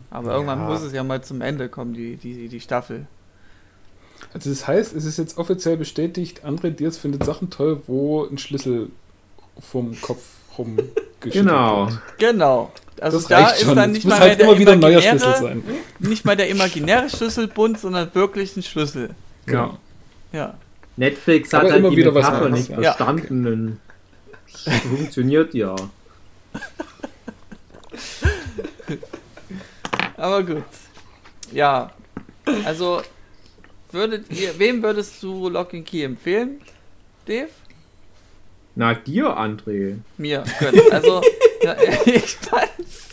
[0.09, 0.65] Aber irgendwann Ja.
[0.69, 3.07] muss es ja mal zum Ende kommen, die, die, die Staffel.
[4.33, 8.37] Also das heißt, es ist jetzt offiziell bestätigt, André Diaz findet Sachen toll, wo ein
[8.37, 8.89] Schlüssel
[9.59, 10.23] vom Kopf
[10.57, 11.87] rumgeschüttelt Genau.
[11.87, 11.99] wird.
[12.17, 12.71] Genau.
[13.01, 13.75] Also das da reicht ist schon.
[13.75, 15.63] dann nicht muss mal halt mehr immer der wieder ein neuer imaginäre, Schlüssel sein.
[15.99, 19.09] nicht mal der imaginäre Schlüsselbund, sondern wirklich ein Schlüssel.
[19.47, 19.77] Ja.
[20.31, 20.57] Ja.
[20.97, 22.93] Netflix Aber hat halt immer die wieder was Metapher anderes, nicht ja.
[22.93, 23.47] verstanden.
[23.47, 23.79] und
[24.81, 25.75] Funktioniert ja.
[30.17, 30.63] Aber gut.
[31.51, 31.91] Ja.
[32.65, 33.01] Also,
[33.91, 36.61] würdet ihr, wem würdest du Lock and Key empfehlen?
[37.25, 37.49] Dave?
[38.75, 39.97] Na, dir, André.
[40.17, 40.43] Mir.
[40.91, 41.21] Also,
[41.63, 41.75] ja,
[42.05, 43.10] ich fand's,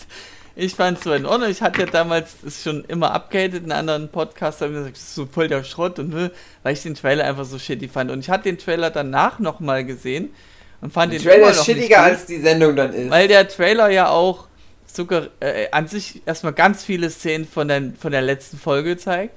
[0.59, 1.51] ich fand's so in Ordnung.
[1.51, 5.15] Ich hatte ja damals es schon immer abgehatet in anderen Podcasts, haben gesagt, das ist
[5.15, 6.33] so voll der Schrott und ne,
[6.65, 8.11] weil ich den Trailer einfach so shitty fand.
[8.11, 10.35] Und ich hatte den Trailer danach nochmal gesehen
[10.81, 13.09] und fand Der den Trailer immer ist shittiger, als die Sendung dann ist.
[13.09, 14.49] Weil der Trailer ja auch
[14.87, 19.35] sogar äh, an sich erstmal ganz viele Szenen von der, von der letzten Folge zeigt.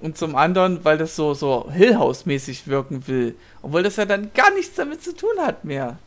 [0.00, 3.34] Und zum anderen, weil das so, so Hill House-mäßig wirken will.
[3.62, 5.98] Obwohl das ja dann gar nichts damit zu tun hat mehr.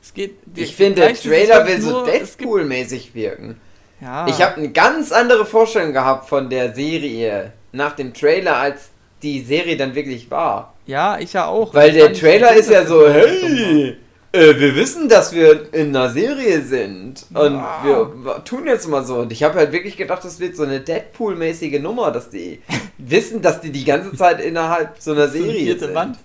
[0.00, 0.36] Es geht.
[0.54, 3.60] ich finde, der es Trailer will wirklich so es Deadpool-mäßig wirken.
[4.00, 4.26] Ja.
[4.28, 8.90] Ich habe eine ganz andere Vorstellung gehabt von der Serie nach dem Trailer, als
[9.22, 10.72] die Serie dann wirklich war.
[10.86, 11.74] Ja, ich ja auch.
[11.74, 13.96] Weil der Trailer ist ja so, hey,
[14.32, 17.80] äh, wir wissen, dass wir in einer Serie sind und Ja.
[17.84, 19.16] wir tun jetzt mal so.
[19.16, 22.62] Und ich habe halt wirklich gedacht, das wird so eine Deadpool-mäßige Nummer, dass die
[22.98, 25.94] wissen, dass die die ganze Zeit innerhalb so einer Serie vierte sind.
[25.94, 26.18] Wand.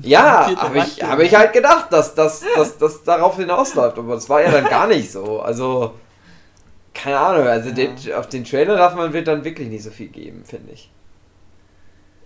[0.00, 4.28] Ja, habe ich, hab ich halt gedacht, dass das dass, dass darauf hinausläuft, aber das
[4.30, 5.40] war ja dann gar nicht so.
[5.40, 5.92] Also,
[6.94, 7.74] keine Ahnung, also Ja.
[7.74, 10.90] den, auf den Trailer darf man wird dann wirklich nicht so viel geben, finde ich.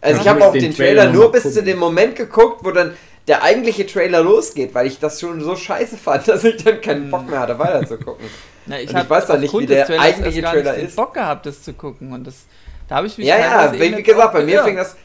[0.01, 1.65] Also Ja, ich habe auch den den Trailer Trailer nur bis zu gucken.
[1.65, 2.97] dem Moment geguckt, wo dann
[3.29, 7.11] der eigentliche Trailer losgeht, weil ich das schon so scheiße fand, dass ich dann keinen
[7.11, 8.31] Bock mehr hatte, weiterzukommen.
[8.67, 10.97] Na, ich, Und ich weiß doch nicht, wie der eigentliche gar Trailer nicht ist.
[10.97, 12.13] Bock gehabt, das zu gucken.
[12.13, 12.47] Und das,
[12.89, 14.65] da habe ich mich ja, ja, wie, gesagt, bei mir geirrt.
[14.65, 14.97] fing das,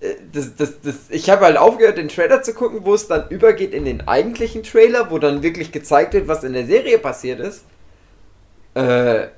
[0.00, 3.28] äh, das, das, das ich habe halt aufgehört, den Trailer zu gucken, wo es dann
[3.28, 7.40] übergeht in den eigentlichen Trailer, wo dann wirklich gezeigt wird, was in der Serie passiert
[7.40, 7.64] ist.
[8.76, 9.28] Äh,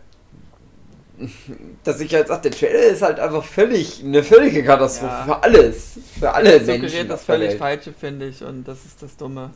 [1.85, 5.25] dass ich halt sage, der Trailer ist halt einfach völlig, eine völlige Katastrophe Ja.
[5.25, 5.99] für alles.
[6.19, 6.67] Für alle Menschen.
[6.83, 7.59] suggeriert das völlig Welt.
[7.59, 8.43] Falsche, finde ich.
[8.45, 9.51] Und das ist das Dumme.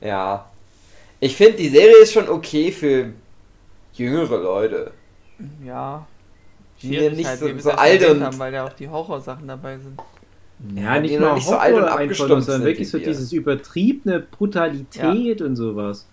[0.00, 0.46] Ja.
[1.18, 3.12] Ich finde, die Serie ist schon okay für
[3.94, 4.92] jüngere Leute.
[5.64, 6.06] Ja.
[6.80, 9.78] Die Schwierig nicht halt, so- so alt und- haben, weil ja auch die Horrorsachen dabei
[9.78, 10.00] sind.
[10.76, 15.56] Ja, nicht mal nicht so alt und abgestumpft sondern wirklich so dieses übertriebene Brutalität und
[15.56, 16.06] sowas.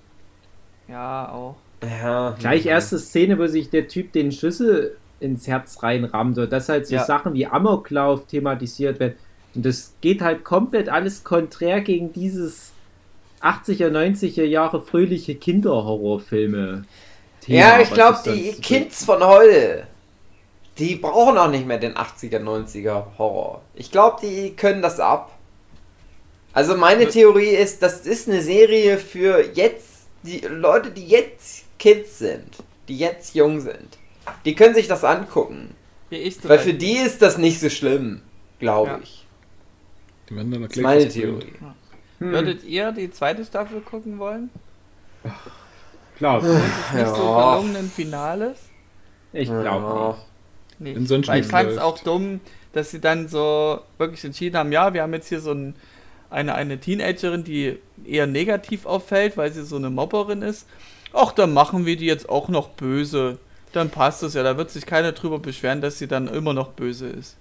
[0.88, 1.56] Ja, auch.
[1.84, 2.36] Ja.
[2.40, 6.88] Gleich erste Szene, wo sich der Typ den Schlüssel ins Herz reinrammt und dass halt
[6.88, 7.04] so Ja.
[7.04, 9.16] Sachen wie Amoklauf thematisiert werden.
[9.56, 12.72] Und das geht halt komplett alles konträr gegen dieses
[13.42, 16.86] 80er, 90er Jahre fröhliche Kinderhorrorfilme.
[17.48, 19.88] Ja, ich glaube, die so Kids von heute,
[20.78, 23.62] die brauchen auch nicht mehr den 80er, 90er Horror.
[23.74, 25.32] Ich glaube, die können das ab.
[26.54, 32.20] Also meine Theorie ist, das ist eine Serie für jetzt, die Leute, die jetzt Kids
[32.20, 32.58] sind,
[32.88, 33.98] die jetzt jung sind.
[34.46, 35.76] Die können sich das angucken.
[36.10, 38.22] Wie ich Weil für die ist das nicht so schlimm,
[38.60, 39.00] glaube Ja.
[39.02, 39.26] ich.
[40.30, 41.10] Die werden dann Das ist gleich meine.
[41.10, 41.54] Theorie.
[42.20, 42.32] Hm.
[42.32, 44.50] Würdet ihr die zweite Staffel gucken wollen?
[46.18, 46.44] Glaub.
[46.44, 46.54] Nicht
[46.94, 47.56] so Ja.
[47.56, 48.58] gelungenen Finales.
[49.34, 49.62] Ich Ja.
[49.62, 50.26] glaube nicht.
[50.80, 50.96] Nee.
[50.96, 52.40] Wenn sonst Weil ich fand es auch dumm,
[52.74, 55.76] dass sie dann so wirklich entschieden haben, ja, wir haben jetzt hier so ein,
[56.30, 60.68] eine, eine Teenagerin, die eher negativ auffällt, weil sie so eine Mobberin ist.
[61.18, 63.40] Ach, dann machen wir die jetzt auch noch böse.
[63.74, 66.70] Dann passt es ja, da wird sich keiner drüber beschweren, dass sie dann immer noch
[66.70, 67.38] böse ist.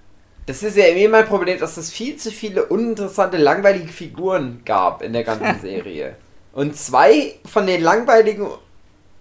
[0.46, 5.02] Das ist ja immer mein Problem, dass es viel zu viele uninteressante, langweilige Figuren gab
[5.02, 6.16] in der ganzen Serie.
[6.52, 8.48] Und zwei von den langweiligen,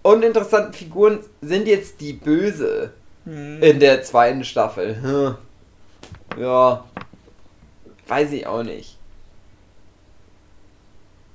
[0.02, 2.92] uninteressanten Figuren sind jetzt die Böse
[3.26, 3.60] Hm.
[3.60, 5.02] in der zweiten Staffel.
[5.02, 6.40] Hm.
[6.40, 6.84] Ja.
[8.06, 8.96] Weiß ich auch nicht.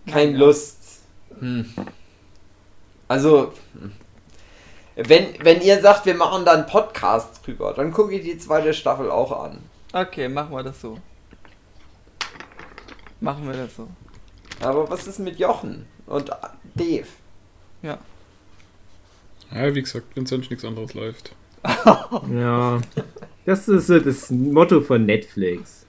[0.08, 0.38] Keine.
[0.38, 0.78] Lust.
[1.40, 1.66] Hm.
[3.12, 3.52] Also,
[4.96, 8.74] wenn, wenn ihr sagt, wir machen da einen Podcast drüber, dann gucke ich die zweite
[8.74, 9.58] Staffel auch an.
[9.92, 10.98] Okay, machen wir das so.
[13.20, 13.88] Machen wir das so.
[14.62, 16.30] Aber was ist mit Jochen und
[16.76, 17.08] Dave?
[17.82, 17.98] Ja.
[19.54, 21.36] Ja, wie gesagt, wenn sonst nichts anderes läuft.
[22.32, 22.80] Ja.
[23.46, 25.86] Das ist so das Motto von Netflix.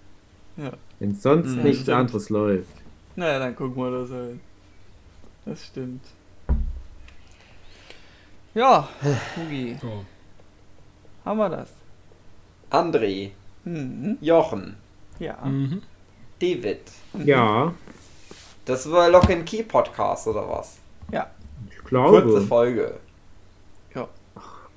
[0.56, 0.72] Ja.
[0.98, 1.98] Wenn sonst Mhm, nichts stimmt.
[1.98, 2.74] anderes läuft.
[3.14, 4.40] Naja, dann gucken wir das halt.
[5.44, 6.02] Das stimmt.
[8.54, 8.88] Ja,
[9.36, 9.88] Hugi, Ja.
[11.24, 11.70] haben wir das?
[12.70, 13.30] André,
[13.64, 14.18] Mhm.
[14.20, 14.76] Jochen,
[15.18, 15.38] Ja.
[15.44, 15.82] Mhm.
[16.40, 16.80] David.
[17.24, 17.72] Ja,
[18.64, 20.78] Das war Lock and Key Podcast oder was?
[21.10, 22.40] ich Kurze glaube.
[22.42, 22.94] Folge.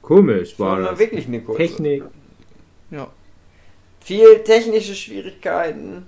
[0.02, 1.00] Komisch war War das.
[1.00, 1.58] wirklich eine kurze.
[1.64, 2.04] Technik.
[2.92, 3.08] Ja.
[4.02, 6.06] Viel technische Schwierigkeiten,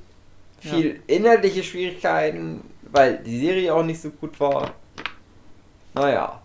[0.60, 2.62] viel inhaltliche Schwierigkeiten,
[2.92, 4.72] weil die Serie auch nicht so gut war.
[5.96, 6.40] Naja.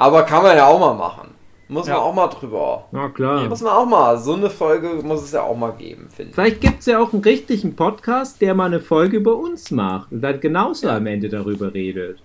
[0.00, 1.34] Aber kann man ja auch mal machen.
[1.68, 1.94] Muss Ja.
[1.94, 2.86] man auch mal drüber.
[2.90, 3.46] Na klar.
[3.48, 4.16] Muss man auch mal.
[4.18, 6.34] So eine Folge muss es ja auch mal geben, finde ich.
[6.34, 10.10] Vielleicht gibt es ja auch einen richtigen Podcast, der mal eine Folge über uns macht
[10.10, 12.18] und dann genauso am Ende darüber redet.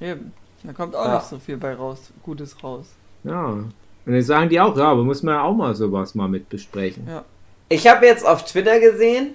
[0.00, 0.32] Eben.
[0.62, 1.14] Da kommt auch Ja.
[1.16, 2.86] nicht so viel bei raus, Gutes raus.
[3.24, 3.46] Ja.
[3.46, 3.72] Und
[4.06, 7.06] dann sagen die auch, ja, aber muss man ja auch mal sowas mal mit besprechen.
[7.08, 7.24] Ja.
[7.70, 9.34] Ich habe jetzt auf Twitter gesehen,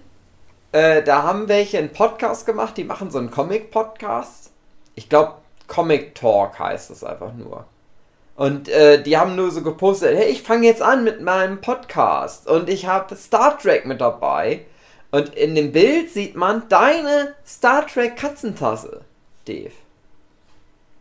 [0.73, 4.51] äh, da haben welche einen Podcast gemacht, die machen so einen Comic-Podcast.
[4.95, 5.33] Ich glaube,
[5.67, 7.65] Comic Talk heißt das einfach nur.
[8.35, 12.47] Und äh, die haben nur so gepostet, hey, ich fange jetzt an mit meinem Podcast
[12.49, 14.65] und ich habe Star Trek mit dabei.
[15.11, 19.01] Und in dem Bild sieht man deine Star Trek Katzentasse,
[19.47, 19.71] Dave.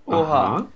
[0.07, 0.67] Oha.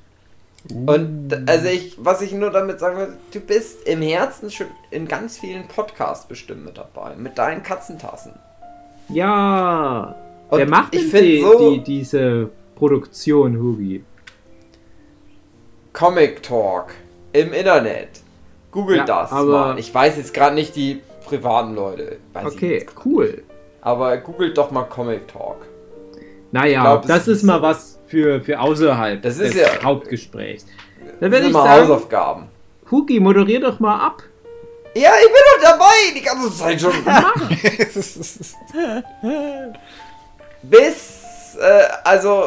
[0.86, 4.66] Und d- also ich, was ich nur damit sagen will, du bist im Herzen schon
[4.90, 8.32] in ganz vielen Podcasts bestimmt mit dabei, mit deinen Katzentassen.
[9.10, 10.14] Ja.
[10.48, 14.04] Und Wer macht ich denn find die, so- die, diese Produktion, Hugi?
[15.92, 16.94] Comic Talk
[17.32, 18.08] im Internet.
[18.70, 19.78] Google Ja, das aber- mal.
[19.78, 22.18] Ich weiß jetzt gerade nicht die privaten Leute.
[22.34, 23.42] Weiß Okay, cool.
[23.80, 25.56] Aber googelt doch mal Comic Talk.
[26.52, 30.66] Naja, glaub, das ist ist mal was für, für außerhalb Das ist des ja- Hauptgesprächs.
[31.20, 32.44] Dann sind ich mal sagen, Hausaufgaben.
[32.90, 34.22] Hugi, moderier doch mal ab.
[34.94, 36.92] Ja, ich bin doch dabei, die ganze Zeit schon.
[40.62, 41.15] Bis,
[41.56, 42.44] äh, also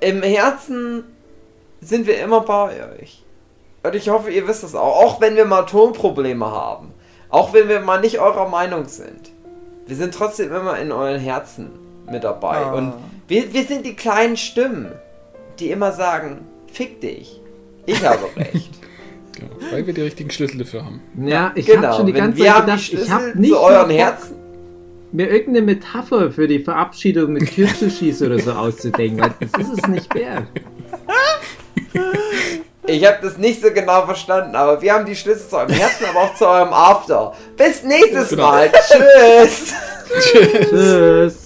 [0.00, 1.04] äh, im Herzen
[1.80, 3.24] sind wir immer bei euch.
[3.82, 4.96] Und ich hoffe, ihr wisst das auch.
[5.04, 6.92] Auch wenn wir mal Tonprobleme haben.
[7.28, 9.32] Auch wenn wir mal nicht eurer Meinung sind.
[9.86, 11.70] Wir sind trotzdem immer in euren Herzen
[12.10, 12.56] mit dabei.
[12.56, 12.72] Ah.
[12.72, 12.94] Und
[13.28, 14.92] wir, wir sind die kleinen Stimmen,
[15.58, 17.40] die immer sagen, fick dich.
[17.86, 18.70] Ich habe recht.
[19.32, 21.00] Genau, weil wir die richtigen Schlüssel dafür haben.
[21.24, 21.88] Ja, ich genau.
[21.88, 23.90] habe schon die ganze wir Zeit haben die gedacht, ich Schlüssel habe nicht zu euren
[23.90, 24.36] Herzen.
[25.12, 29.20] Mir irgendeine Metapher für die Verabschiedung mit Kürzelschieß oder so auszudenken.
[29.20, 30.44] weil Das ist es nicht wert.
[32.86, 36.04] Ich habe das nicht so genau verstanden, aber wir haben die Schlüssel zu eurem Herzen,
[36.06, 37.32] aber auch zu eurem After.
[37.56, 38.44] Bis nächstes Genau.
[38.48, 38.70] Mal.
[38.70, 39.74] Tschüss.
[40.20, 40.70] Tschüss.
[40.70, 41.45] Tschüss.